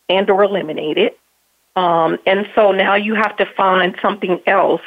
[0.07, 1.13] and or eliminated.
[1.75, 4.81] Um, and so now you have to find something else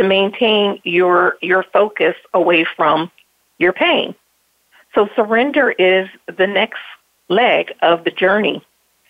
[0.00, 3.10] to maintain your your focus away from
[3.58, 4.14] your pain.
[4.94, 6.80] So surrender is the next
[7.28, 8.64] leg of the journey.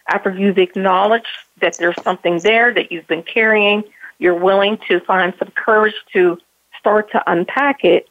[0.09, 1.26] After you've acknowledged
[1.61, 3.85] that there's something there that you've been carrying,
[4.18, 6.38] you're willing to find some courage to
[6.79, 8.09] start to unpack it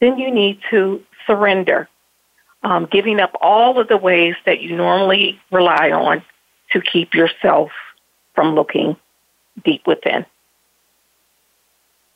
[0.00, 1.88] then you need to surrender,
[2.62, 6.22] um, giving up all of the ways that you normally rely on
[6.70, 7.70] to keep yourself
[8.34, 8.96] from looking
[9.64, 10.24] deep within.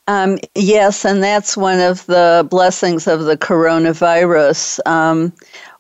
[0.08, 5.32] Um, yes, and that's one of the blessings of the coronavirus, um,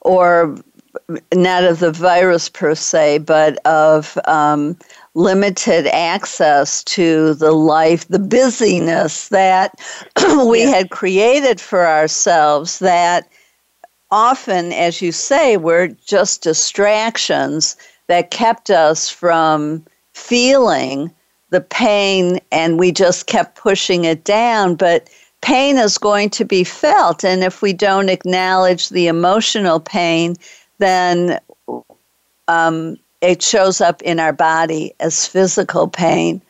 [0.02, 0.56] or
[1.34, 4.76] not of the virus per se, but of um,
[5.14, 9.74] limited access to the life, the busyness that
[10.46, 13.28] we had created for ourselves that
[14.10, 21.10] often, as you say, were just distractions that kept us from feeling
[21.52, 24.74] the pain and we just kept pushing it down.
[24.74, 25.08] But
[25.42, 27.24] pain is going to be felt.
[27.24, 30.34] And if we don't acknowledge the emotional pain,
[30.78, 31.38] then
[32.48, 36.40] um, it shows up in our body as physical pain.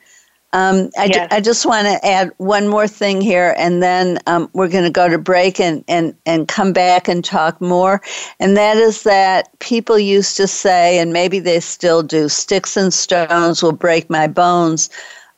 [0.53, 1.15] Um, I, yes.
[1.15, 4.83] ju- I, just want to add one more thing here, and then um, we're going
[4.83, 8.03] to go to break and, and, and come back and talk more.
[8.39, 12.93] And that is that people used to say, and maybe they still do, sticks and
[12.93, 14.91] stones will break my bones,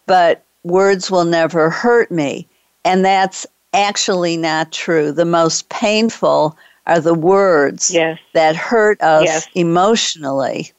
[0.05, 2.45] but words will never hurt me.
[2.83, 5.13] And that's actually not true.
[5.13, 6.57] The most painful
[6.87, 8.19] are the words yes.
[8.33, 9.47] that hurt us yes.
[9.55, 10.73] emotionally.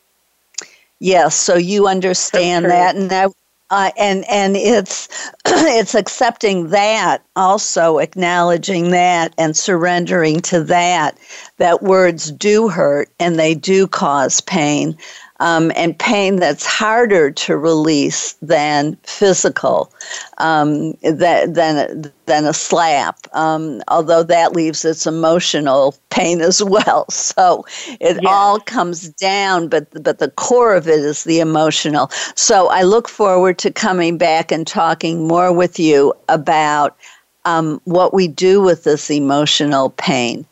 [0.98, 3.30] Yes, so you understand that, and that
[3.70, 5.08] uh, and and it's
[5.46, 11.18] it's accepting that also acknowledging that and surrendering to that
[11.58, 14.96] that words do hurt and they do cause pain
[15.40, 19.92] um, and pain that's harder to release than physical,
[20.38, 27.06] um, that, than, than a slap, um, although that leaves its emotional pain as well.
[27.36, 27.66] So
[28.00, 32.08] it all comes down, but, but the core of it is the emotional.
[32.34, 36.96] So I look forward to coming back and talking more with you about
[37.44, 40.46] um, what we do with this emotional pain.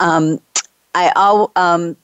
[0.00, 0.40] Um,
[0.94, 1.96] I um,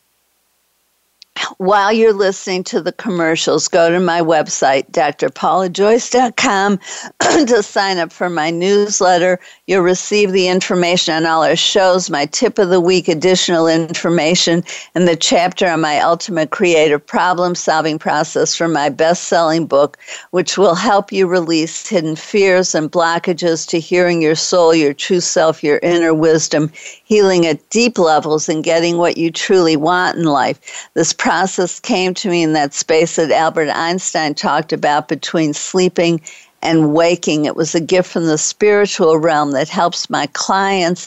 [1.58, 6.78] while you're listening to the commercials, go to my website, drpaulajoyce.com,
[7.46, 9.38] to sign up for my newsletter.
[9.66, 14.64] You'll receive the information on all our shows, my tip of the week, additional information,
[14.94, 19.98] and the chapter on my ultimate creative problem solving process for my best selling book,
[20.30, 25.20] which will help you release hidden fears and blockages to hearing your soul, your true
[25.20, 26.70] self, your inner wisdom,
[27.04, 30.88] healing at deep levels, and getting what you truly want in life.
[30.94, 36.22] This process came to me in that space that Albert Einstein talked about between sleeping
[36.62, 37.44] and waking.
[37.44, 41.06] It was a gift from the spiritual realm that helps my clients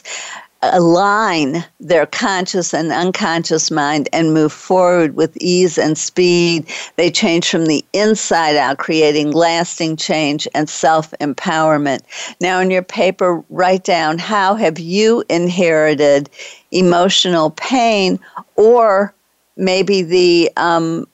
[0.62, 6.70] align their conscious and unconscious mind and move forward with ease and speed.
[6.94, 12.02] They change from the inside out, creating lasting change and self empowerment.
[12.40, 16.30] Now, in your paper, write down how have you inherited
[16.70, 18.20] emotional pain
[18.54, 19.12] or
[19.56, 21.06] maybe the um,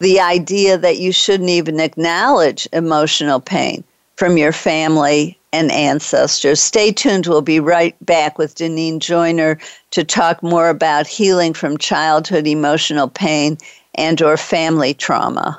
[0.00, 3.84] the idea that you shouldn't even acknowledge emotional pain
[4.16, 6.60] from your family and ancestors.
[6.60, 7.26] Stay tuned.
[7.26, 9.58] We'll be right back with Deneen Joyner
[9.90, 13.56] to talk more about healing from childhood emotional pain
[13.94, 15.58] and or family trauma.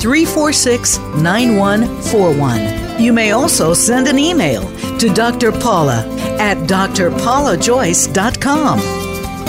[0.00, 3.02] 346 9141.
[3.02, 4.62] You may also send an email
[4.98, 5.52] to Dr.
[5.52, 6.06] Paula
[6.38, 8.78] at drpaulajoyce.com.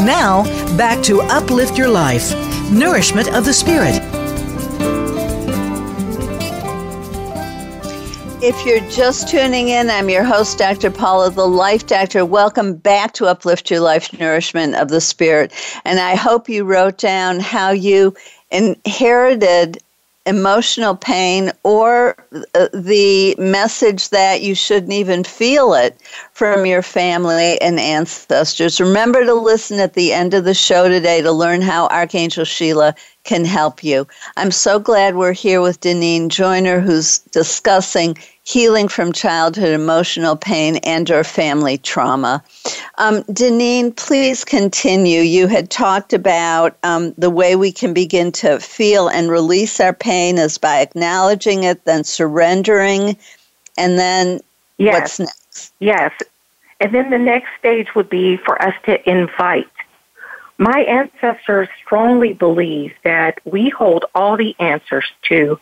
[0.05, 0.43] Now,
[0.77, 2.33] back to Uplift Your Life
[2.71, 4.01] Nourishment of the Spirit.
[8.43, 10.89] If you're just tuning in, I'm your host, Dr.
[10.89, 12.25] Paula, the Life Doctor.
[12.25, 15.53] Welcome back to Uplift Your Life Nourishment of the Spirit.
[15.85, 18.15] And I hope you wrote down how you
[18.49, 19.77] inherited
[20.25, 22.15] emotional pain or
[22.53, 25.99] uh, the message that you shouldn't even feel it
[26.33, 28.79] from your family and ancestors.
[28.79, 32.93] Remember to listen at the end of the show today to learn how Archangel Sheila
[33.23, 34.07] can help you.
[34.37, 40.77] I'm so glad we're here with Deneen Joyner, who's discussing healing from childhood emotional pain
[40.77, 42.43] and or family trauma.
[42.97, 45.21] Um, Deneen, please continue.
[45.21, 49.93] You had talked about um, the way we can begin to feel and release our
[49.93, 53.17] pain is by acknowledging it, then surrendering,
[53.77, 54.41] and then
[54.77, 54.93] yes.
[54.93, 55.73] what's next?
[55.79, 56.11] Yes.
[56.79, 59.69] And then the next stage would be for us to invite
[60.61, 65.59] my ancestors strongly believe that we hold all the answers to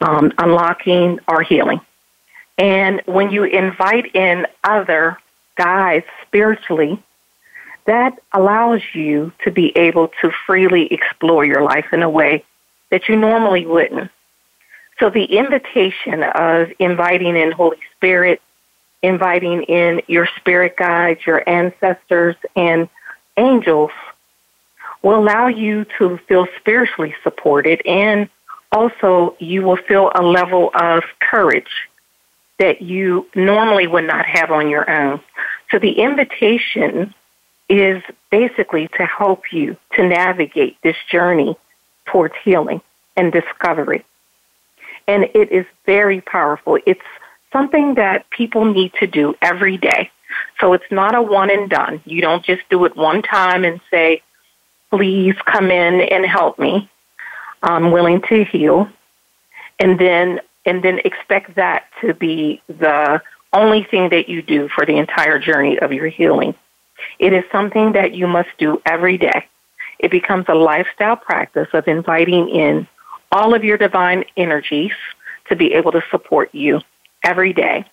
[0.00, 1.80] um, unlocking our healing.
[2.58, 5.16] And when you invite in other
[5.56, 7.00] guides spiritually,
[7.86, 12.44] that allows you to be able to freely explore your life in a way
[12.90, 14.10] that you normally wouldn't.
[14.98, 18.42] So the invitation of inviting in Holy Spirit,
[19.02, 22.88] inviting in your spirit guides, your ancestors, and
[23.36, 23.92] angels
[25.02, 28.28] will allow you to feel spiritually supported and
[28.72, 31.88] also you will feel a level of courage
[32.58, 35.20] that you normally would not have on your own.
[35.70, 37.14] So the invitation
[37.68, 41.56] is basically to help you to navigate this journey
[42.06, 42.80] towards healing
[43.16, 44.04] and discovery.
[45.06, 46.78] And it is very powerful.
[46.86, 47.00] It's
[47.52, 50.10] something that people need to do every day.
[50.60, 52.02] So it's not a one and done.
[52.04, 54.22] You don't just do it one time and say,
[54.90, 56.90] please come in and help me.
[57.62, 58.88] I'm willing to heal.
[59.78, 63.22] And then and then expect that to be the
[63.54, 66.54] only thing that you do for the entire journey of your healing.
[67.18, 69.46] It is something that you must do every day.
[69.98, 72.86] It becomes a lifestyle practice of inviting in
[73.32, 74.92] all of your divine energies
[75.48, 76.82] to be able to support you
[77.24, 77.86] every day.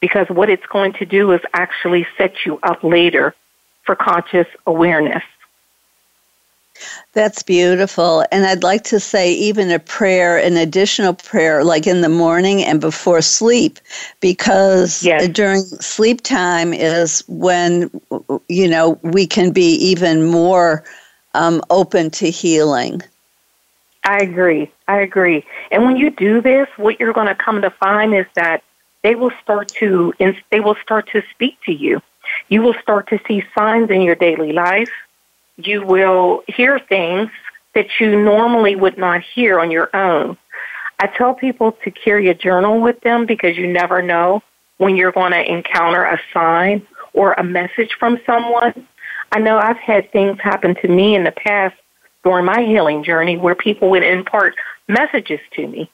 [0.00, 3.34] Because what it's going to do is actually set you up later
[3.82, 5.24] for conscious awareness.
[7.12, 8.24] That's beautiful.
[8.32, 12.62] And I'd like to say, even a prayer, an additional prayer, like in the morning
[12.62, 13.78] and before sleep,
[14.20, 15.28] because yes.
[15.28, 17.90] during sleep time is when,
[18.48, 20.82] you know, we can be even more
[21.34, 23.02] um, open to healing.
[24.02, 24.70] I agree.
[24.88, 25.44] I agree.
[25.70, 28.62] And when you do this, what you're going to come to find is that
[29.02, 30.12] they will start to
[30.50, 32.02] they will start to speak to you.
[32.48, 34.90] You will start to see signs in your daily life
[35.56, 37.30] you will hear things
[37.74, 40.36] that you normally would not hear on your own.
[41.00, 44.42] I tell people to carry a journal with them because you never know
[44.78, 48.86] when you're going to encounter a sign or a message from someone.
[49.32, 51.74] I know I've had things happen to me in the past
[52.22, 54.54] during my healing journey where people would impart
[54.88, 55.90] messages to me.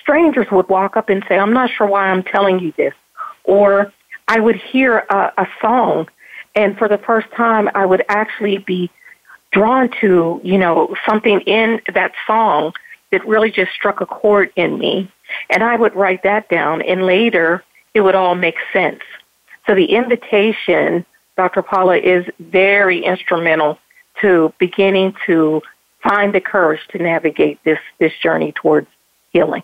[0.00, 2.94] Strangers would walk up and say, I'm not sure why I'm telling you this.
[3.44, 3.92] Or
[4.28, 6.08] I would hear a, a song
[6.54, 8.90] and for the first time, I would actually be
[9.52, 12.72] drawn to, you know, something in that song
[13.10, 15.10] that really just struck a chord in me.
[15.48, 19.00] And I would write that down, and later it would all make sense.
[19.66, 21.04] So the invitation,
[21.36, 21.62] Dr.
[21.62, 23.78] Paula, is very instrumental
[24.20, 25.62] to beginning to
[26.02, 28.88] find the courage to navigate this, this journey towards
[29.32, 29.62] healing.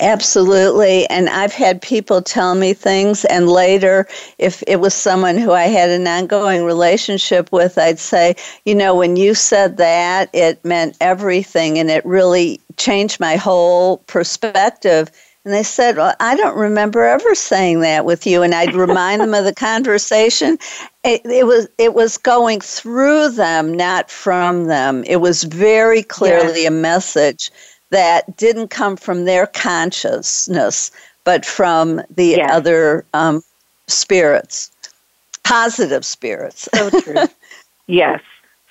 [0.00, 1.08] Absolutely.
[1.10, 4.06] And I've had people tell me things, and later,
[4.38, 8.94] if it was someone who I had an ongoing relationship with, I'd say, you know,
[8.94, 15.10] when you said that, it meant everything, and it really changed my whole perspective.
[15.44, 18.42] And they said, Well, I don't remember ever saying that with you.
[18.42, 20.58] And I'd remind them of the conversation.
[21.04, 25.04] It, it, was it was going through them, not from them.
[25.04, 26.68] It was very clearly yes.
[26.68, 27.50] a message
[27.90, 30.90] that didn't come from their consciousness,
[31.24, 33.42] but from the other um,
[33.86, 34.70] spirits,
[35.44, 36.68] positive spirits.
[36.74, 37.24] So true.
[37.86, 38.20] yes,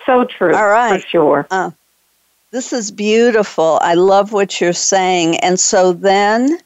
[0.06, 0.56] so true.
[0.56, 1.02] All right.
[1.02, 1.48] For sure.
[1.50, 1.72] Uh,
[2.52, 3.80] this is beautiful.
[3.82, 5.38] I love what you're saying.
[5.38, 6.60] And so then.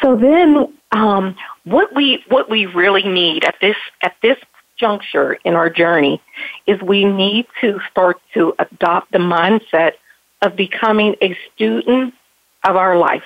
[0.00, 4.38] So then, um, what we what we really need at this at this
[4.76, 6.20] juncture in our journey
[6.66, 9.92] is we need to start to adopt the mindset
[10.42, 12.12] of becoming a student
[12.64, 13.22] of our life.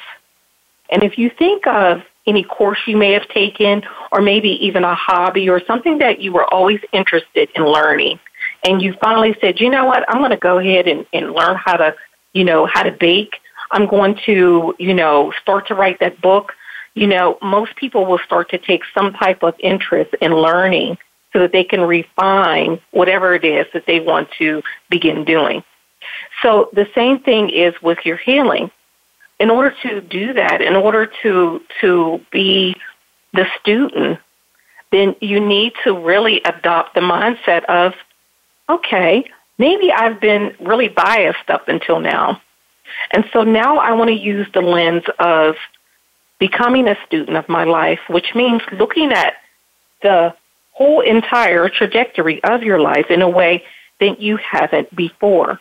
[0.91, 4.95] And if you think of any course you may have taken, or maybe even a
[4.95, 8.19] hobby or something that you were always interested in learning,
[8.65, 11.57] and you finally said, you know what, I'm going to go ahead and, and learn
[11.57, 11.95] how to,
[12.33, 13.37] you know, how to bake.
[13.71, 16.53] I'm going to, you know, start to write that book.
[16.95, 20.99] You know, most people will start to take some type of interest in learning
[21.33, 25.63] so that they can refine whatever it is that they want to begin doing.
[26.43, 28.71] So the same thing is with your healing.
[29.39, 32.75] In order to do that, in order to to be
[33.33, 34.19] the student,
[34.93, 37.93] then you need to really adopt the mindset of,
[38.69, 39.25] okay,
[39.59, 42.41] maybe I've been really biased up until now.
[43.13, 45.57] And so now I want to use the lens of
[46.39, 49.35] becoming a student of my life, which means looking at
[50.03, 50.35] the
[50.73, 53.65] whole entire trajectory of your life in a way
[54.01, 55.59] that you haven't before.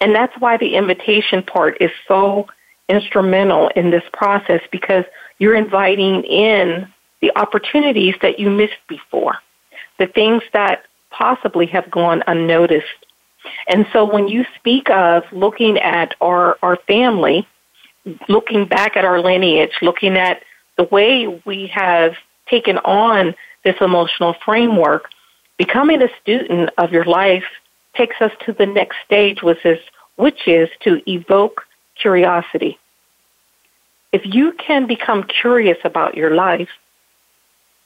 [0.00, 2.46] And that's why the invitation part is so
[2.88, 5.04] instrumental in this process because
[5.38, 6.88] you're inviting in
[7.20, 9.36] the opportunities that you missed before,
[9.98, 12.84] the things that possibly have gone unnoticed.
[13.68, 17.46] And so when you speak of looking at our, our family,
[18.28, 20.42] looking back at our lineage, looking at
[20.76, 22.14] the way we have
[22.48, 25.08] taken on this emotional framework,
[25.56, 27.44] becoming a student of your life
[27.94, 29.78] takes us to the next stage, which is,
[30.16, 31.62] which is to evoke
[32.00, 32.78] curiosity.
[34.12, 36.68] If you can become curious about your life,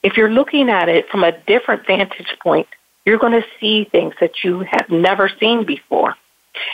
[0.03, 2.67] if you're looking at it from a different vantage point,
[3.05, 6.15] you're going to see things that you have never seen before.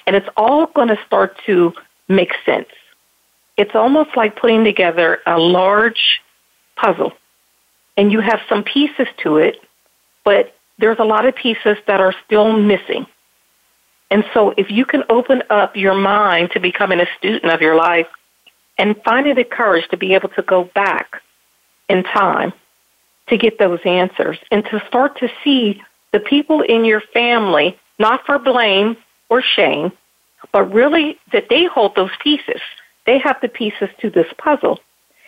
[0.06, 1.74] And it's all going to start to
[2.08, 2.68] make sense.
[3.58, 6.22] It's almost like putting together a large
[6.76, 7.14] puzzle
[7.98, 9.58] and you have some pieces to it,
[10.24, 13.06] but there's a lot of pieces that are still missing.
[14.16, 17.76] And so if you can open up your mind to becoming a student of your
[17.76, 18.08] life
[18.78, 21.22] and finding the courage to be able to go back
[21.90, 22.54] in time
[23.28, 28.26] to get those answers and to start to see the people in your family, not
[28.26, 28.96] for blame
[29.28, 29.92] or shame,
[30.54, 32.62] but really that they hold those pieces.
[33.06, 34.80] They have the pieces to this puzzle.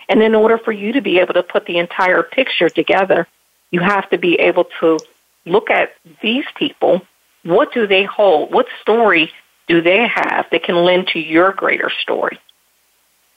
[0.08, 3.28] And in order for you to be able to put the entire picture together,
[3.70, 4.98] you have to be able to
[5.46, 5.90] look at
[6.22, 7.02] these people.
[7.48, 8.54] What do they hold?
[8.54, 9.32] What story
[9.68, 12.38] do they have that can lend to your greater story?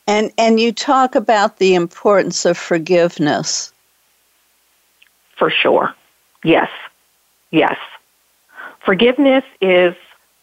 [0.09, 3.73] And and you talk about the importance of forgiveness.
[5.37, 5.95] For sure.
[6.43, 6.69] Yes.
[7.53, 7.77] Yes.
[8.85, 9.95] Forgiveness is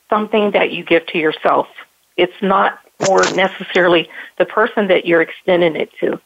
[0.09, 1.67] something that you give to yourself.
[2.15, 6.21] It's not or necessarily the person that you're extending it to.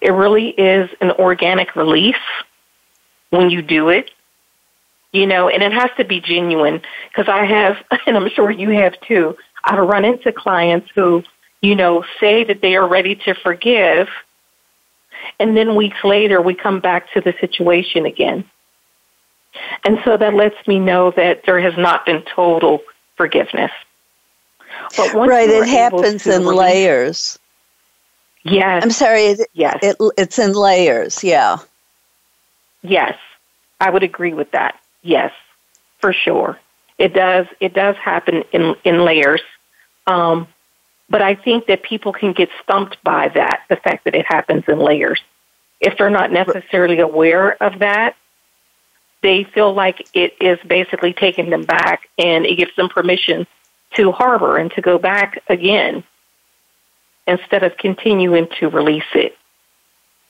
[0.00, 2.16] It really is an organic release
[3.28, 4.10] when you do it,
[5.12, 8.70] you know, and it has to be genuine because I have, and I'm sure you
[8.70, 11.22] have too, I've run into clients who,
[11.60, 14.08] you know, say that they are ready to forgive,
[15.38, 18.44] and then weeks later we come back to the situation again.
[19.84, 22.80] And so that lets me know that there has not been total
[23.16, 23.70] forgiveness.
[24.96, 27.38] But right, it happens in release, layers.
[28.42, 28.82] Yes.
[28.82, 29.26] I'm sorry.
[29.26, 29.78] It, yes.
[29.82, 31.22] It, it's in layers.
[31.22, 31.58] Yeah.
[32.82, 33.16] Yes,
[33.80, 34.80] I would agree with that.
[35.02, 35.32] Yes,
[36.00, 36.58] for sure.
[36.98, 37.46] It does.
[37.60, 39.42] It does happen in in layers.
[40.06, 40.48] Um,
[41.08, 44.64] but I think that people can get stumped by that, the fact that it happens
[44.66, 45.20] in layers.
[45.80, 48.16] If they're not necessarily aware of that,
[49.22, 53.46] they feel like it is basically taking them back and it gives them permission
[53.94, 56.02] to harbor and to go back again
[57.26, 59.36] instead of continuing to release it.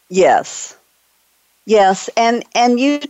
[0.08, 0.76] Yes.
[1.64, 3.00] Yes, and and you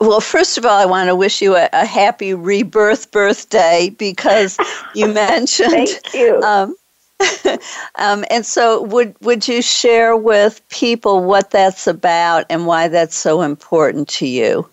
[0.00, 0.20] well.
[0.20, 4.58] First of all, I want to wish you a, a happy rebirth birthday because
[4.94, 5.70] you mentioned.
[5.70, 6.42] Thank you.
[6.42, 6.76] Um,
[7.94, 13.16] um, and so, would would you share with people what that's about and why that's
[13.16, 14.68] so important to you?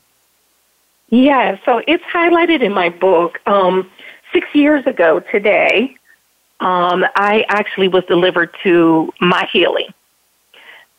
[1.09, 3.39] Yeah, so it's highlighted in my book.
[3.45, 3.89] Um,
[4.34, 5.95] six years ago today,
[6.59, 9.93] um, I actually was delivered to my healing.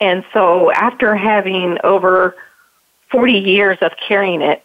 [0.02, 2.34] And so after having over
[3.12, 4.64] 40 years of carrying it,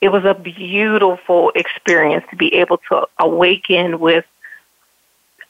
[0.00, 4.24] it was a beautiful experience to be able to awaken with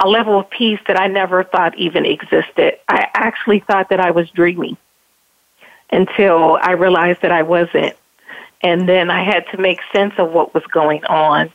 [0.00, 2.78] a level of peace that I never thought even existed.
[2.88, 4.78] I actually thought that I was dreaming
[5.92, 7.94] until I realized that I wasn't.
[8.62, 11.52] And then I had to make sense of what was going on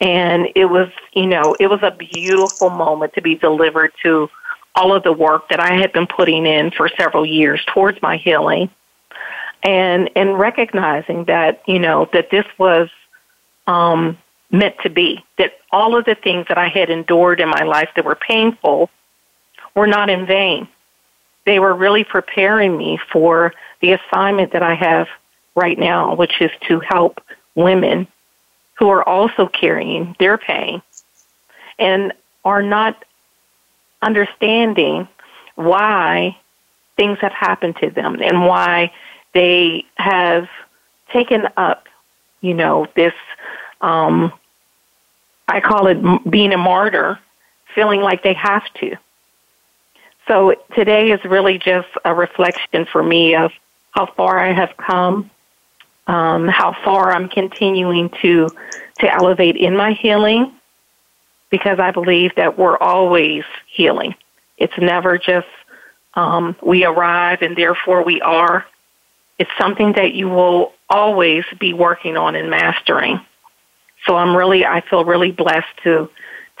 [0.00, 4.30] and it was, you know, it was a beautiful moment to be delivered to
[4.78, 8.16] all of the work that I had been putting in for several years towards my
[8.16, 8.70] healing.
[9.62, 12.88] And and recognizing that, you know, that this was
[13.66, 14.16] um
[14.50, 17.90] meant to be, that all of the things that I had endured in my life
[17.96, 18.88] that were painful
[19.74, 20.68] were not in vain.
[21.44, 25.08] They were really preparing me for the assignment that I have
[25.54, 27.20] right now, which is to help
[27.54, 28.06] women
[28.78, 30.80] who are also carrying their pain
[31.78, 32.12] and
[32.44, 33.04] are not
[34.02, 35.08] understanding
[35.54, 36.36] why
[36.96, 38.92] things have happened to them and why
[39.34, 40.48] they have
[41.12, 41.86] taken up,
[42.40, 43.14] you know, this
[43.80, 44.32] um,
[45.48, 47.18] I call it being a martyr,
[47.74, 48.96] feeling like they have to.
[50.26, 53.50] So today is really just a reflection for me of
[53.92, 55.30] how far I have come,
[56.06, 58.48] um, how far I'm continuing to
[58.98, 60.52] to elevate in my healing,
[61.50, 64.14] because I believe that we're always healing.
[64.56, 65.46] It's never just
[66.14, 68.66] um, we arrive and therefore we are.
[69.38, 73.20] It's something that you will always be working on and mastering.
[74.06, 76.10] So I'm really, I feel really blessed to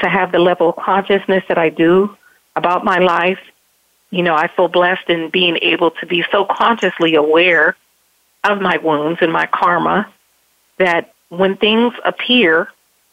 [0.00, 2.16] to have the level of consciousness that I do
[2.54, 3.40] about my life.
[4.10, 7.76] You know, I feel blessed in being able to be so consciously aware
[8.44, 10.08] of my wounds and my karma
[10.78, 12.68] that when things appear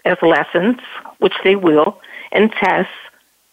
[0.05, 0.77] as lessons,
[1.19, 1.99] which they will,
[2.31, 2.91] and tests,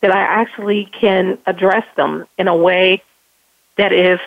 [0.00, 3.03] that I actually can address them in a way
[3.76, 4.20] that is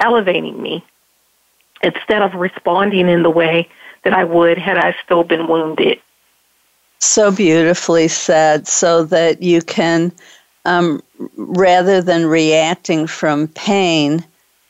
[0.00, 0.84] elevating me
[1.82, 3.68] instead of responding in the way
[4.04, 6.00] that I would had I still been wounded.
[6.98, 10.12] So beautifully said, so that you can,
[10.64, 11.02] um,
[11.36, 14.24] rather than reacting from pain,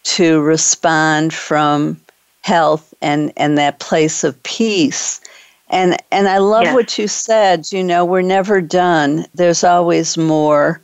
[0.04, 2.00] to respond from
[2.42, 5.20] health and, and that place of peace.
[5.68, 6.74] And and I love yes.
[6.74, 9.26] what you said, you know, we're never done.
[9.34, 10.80] There's always more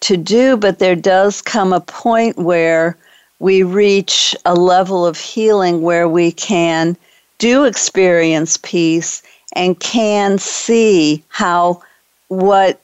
[0.00, 2.96] to do, but there does come a point where
[3.38, 6.96] we reach a level of healing where we can
[7.38, 9.22] do experience peace
[9.54, 11.82] and can see how
[12.28, 12.80] what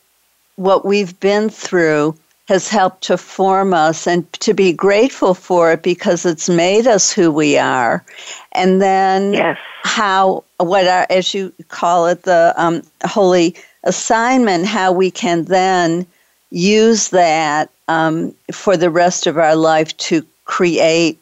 [0.56, 2.16] what we've been through
[2.46, 7.10] has helped to form us and to be grateful for it because it's made us
[7.10, 8.04] who we are.
[8.52, 9.58] And then yes.
[9.82, 16.06] how, what are, as you call it, the um, holy assignment, how we can then
[16.50, 21.18] use that um, for the rest of our life to create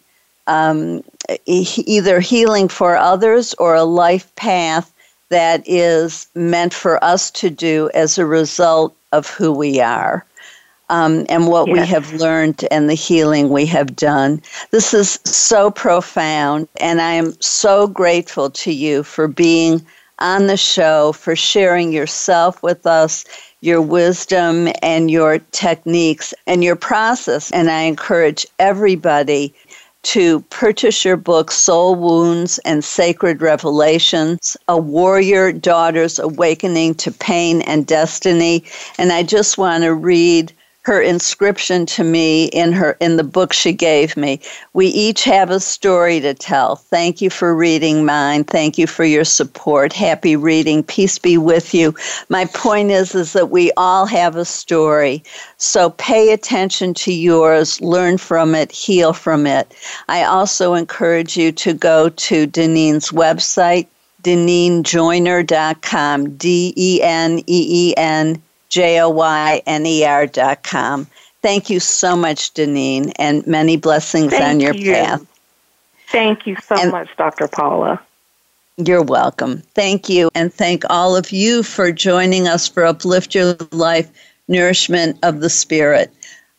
[0.47, 1.03] um,
[1.47, 4.93] either healing for others or a life path
[5.29, 10.25] that is meant for us to do as a result of who we are
[10.93, 14.43] um, and what we have learned and the healing we have done.
[14.73, 19.85] This is so profound, and I am so grateful to you for being
[20.19, 23.25] on the show, for sharing yourself with us,
[23.63, 27.51] your wisdom and your techniques and your process.
[27.53, 29.55] And I encourage everybody
[30.03, 37.63] to purchase your book, Soul Wounds and Sacred Revelations A Warrior Daughter's Awakening to Pain
[37.63, 38.65] and Destiny.
[38.99, 40.53] And I just want to read
[40.83, 44.41] her inscription to me in her in the book she gave me.
[44.73, 46.75] We each have a story to tell.
[46.77, 48.43] Thank you for reading mine.
[48.45, 49.93] Thank you for your support.
[49.93, 50.83] Happy reading.
[50.83, 51.95] Peace be with you.
[52.29, 55.23] My point is is that we all have a story.
[55.57, 59.73] So pay attention to yours, learn from it, heal from it.
[60.09, 63.87] I also encourage you to go to Deneen's website,
[64.25, 71.07] deneenjoyner.com, D E N E E N J O Y N E R dot com.
[71.43, 74.93] Thank you so much, Deneen, and many blessings Thank on your you.
[74.95, 75.27] path.
[76.09, 77.49] Thank you so and much, Dr.
[77.49, 78.01] Paula.
[78.79, 79.59] You're welcome.
[79.75, 80.31] Thank you.
[80.35, 84.11] And thank all of you for joining us for Uplift Your Life
[84.49, 86.11] Nourishment of the Spirit.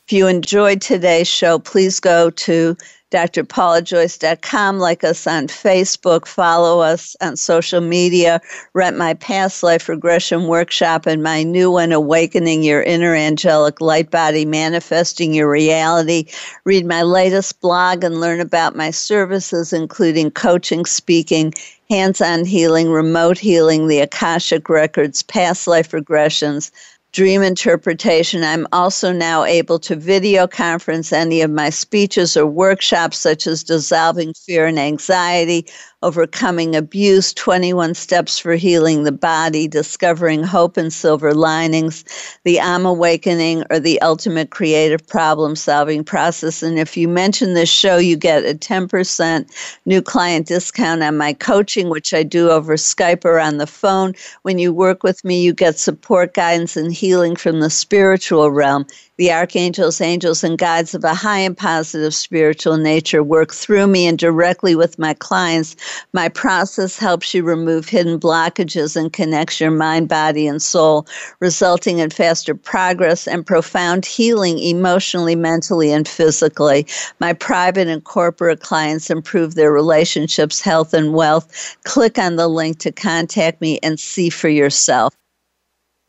[0.06, 2.78] If you enjoyed today's show, please go to
[3.14, 8.42] drpaulajoyce.com, like us on Facebook, follow us on social media,
[8.74, 14.10] rent my past life regression workshop and my new one, Awakening Your Inner Angelic Light
[14.10, 16.26] Body, Manifesting Your Reality.
[16.66, 21.54] Read my latest blog and learn about my services, including coaching, speaking,
[21.92, 26.72] hands on healing, remote healing, the Akashic Records, past life regressions
[27.14, 28.44] dream interpretation.
[28.44, 33.64] I'm also now able to video conference any of my speeches or workshops, such as
[33.64, 35.68] dissolving fear and anxiety,
[36.04, 42.04] overcoming abuse, 21 steps for healing the body, discovering hope and silver linings,
[42.44, 46.62] the I'm awakening, or the ultimate creative problem solving process.
[46.62, 49.50] And if you mention this show, you get a 10%
[49.86, 54.14] new client discount on my coaching, which I do over Skype or on the phone.
[54.42, 58.86] When you work with me, you get support, guidance, and healing from the spiritual realm.
[59.18, 64.08] The archangels, angels, and guides of a high and positive spiritual nature work through me
[64.08, 65.76] and directly with my clients.
[66.14, 71.06] My process helps you remove hidden blockages and connects your mind, body, and soul,
[71.40, 76.88] resulting in faster progress and profound healing emotionally, mentally, and physically.
[77.20, 81.78] My private and corporate clients improve their relationships, health, and wealth.
[81.84, 85.14] Click on the link to contact me and see for yourself.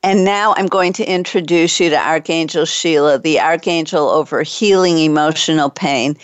[0.05, 5.70] And now I'm going to introduce you to Archangel Sheila, the archangel over healing emotional
[5.70, 6.14] pain.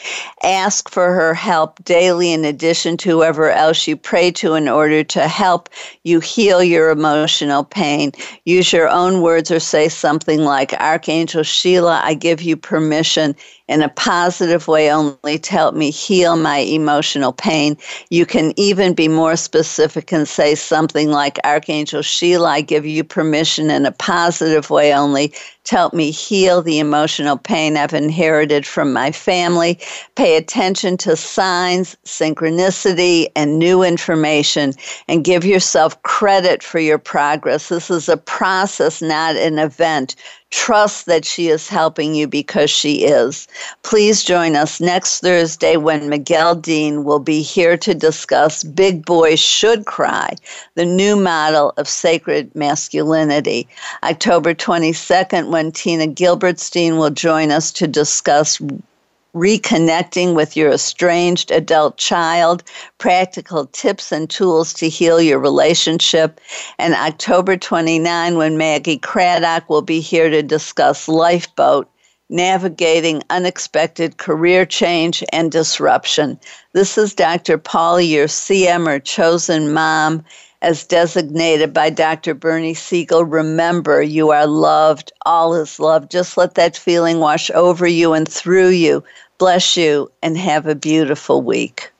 [0.42, 5.02] Ask for her help daily in addition to whoever else you pray to in order
[5.04, 5.70] to help
[6.04, 8.12] you heal your emotional pain.
[8.44, 13.34] Use your own words or say something like, Archangel Sheila, I give you permission
[13.70, 17.76] in a positive way only to help me heal my emotional pain.
[18.10, 23.04] You can even be more specific and say something like, Archangel Sheila, I give you
[23.04, 25.32] permission in a positive way only
[25.70, 29.78] help me heal the emotional pain I've inherited from my family.
[30.16, 34.74] Pay attention to signs, synchronicity, and new information,
[35.08, 37.68] and give yourself credit for your progress.
[37.68, 40.16] This is a process, not an event.
[40.50, 43.46] Trust that she is helping you because she is.
[43.84, 49.38] Please join us next Thursday when Miguel Dean will be here to discuss Big Boys
[49.38, 50.34] Should Cry,
[50.74, 53.68] the new model of sacred masculinity.
[54.02, 58.60] October 22nd, when Tina Gilbertson will join us to discuss
[59.34, 62.62] reconnecting with your estranged adult child,
[62.98, 66.40] practical tips and tools to heal your relationship.
[66.78, 71.88] And October 29, when Maggie Craddock will be here to discuss Lifeboat,
[72.28, 76.38] navigating unexpected career change and disruption.
[76.72, 77.58] This is Dr.
[77.58, 80.24] Paula, your CM or chosen mom
[80.62, 82.34] as designated by Dr.
[82.34, 83.24] Bernie Siegel.
[83.24, 85.12] Remember, you are loved.
[85.24, 86.10] All is loved.
[86.10, 89.02] Just let that feeling wash over you and through you.
[89.38, 91.90] Bless you and have a beautiful week.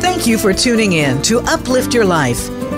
[0.00, 2.59] Thank you for tuning in to Uplift Your Life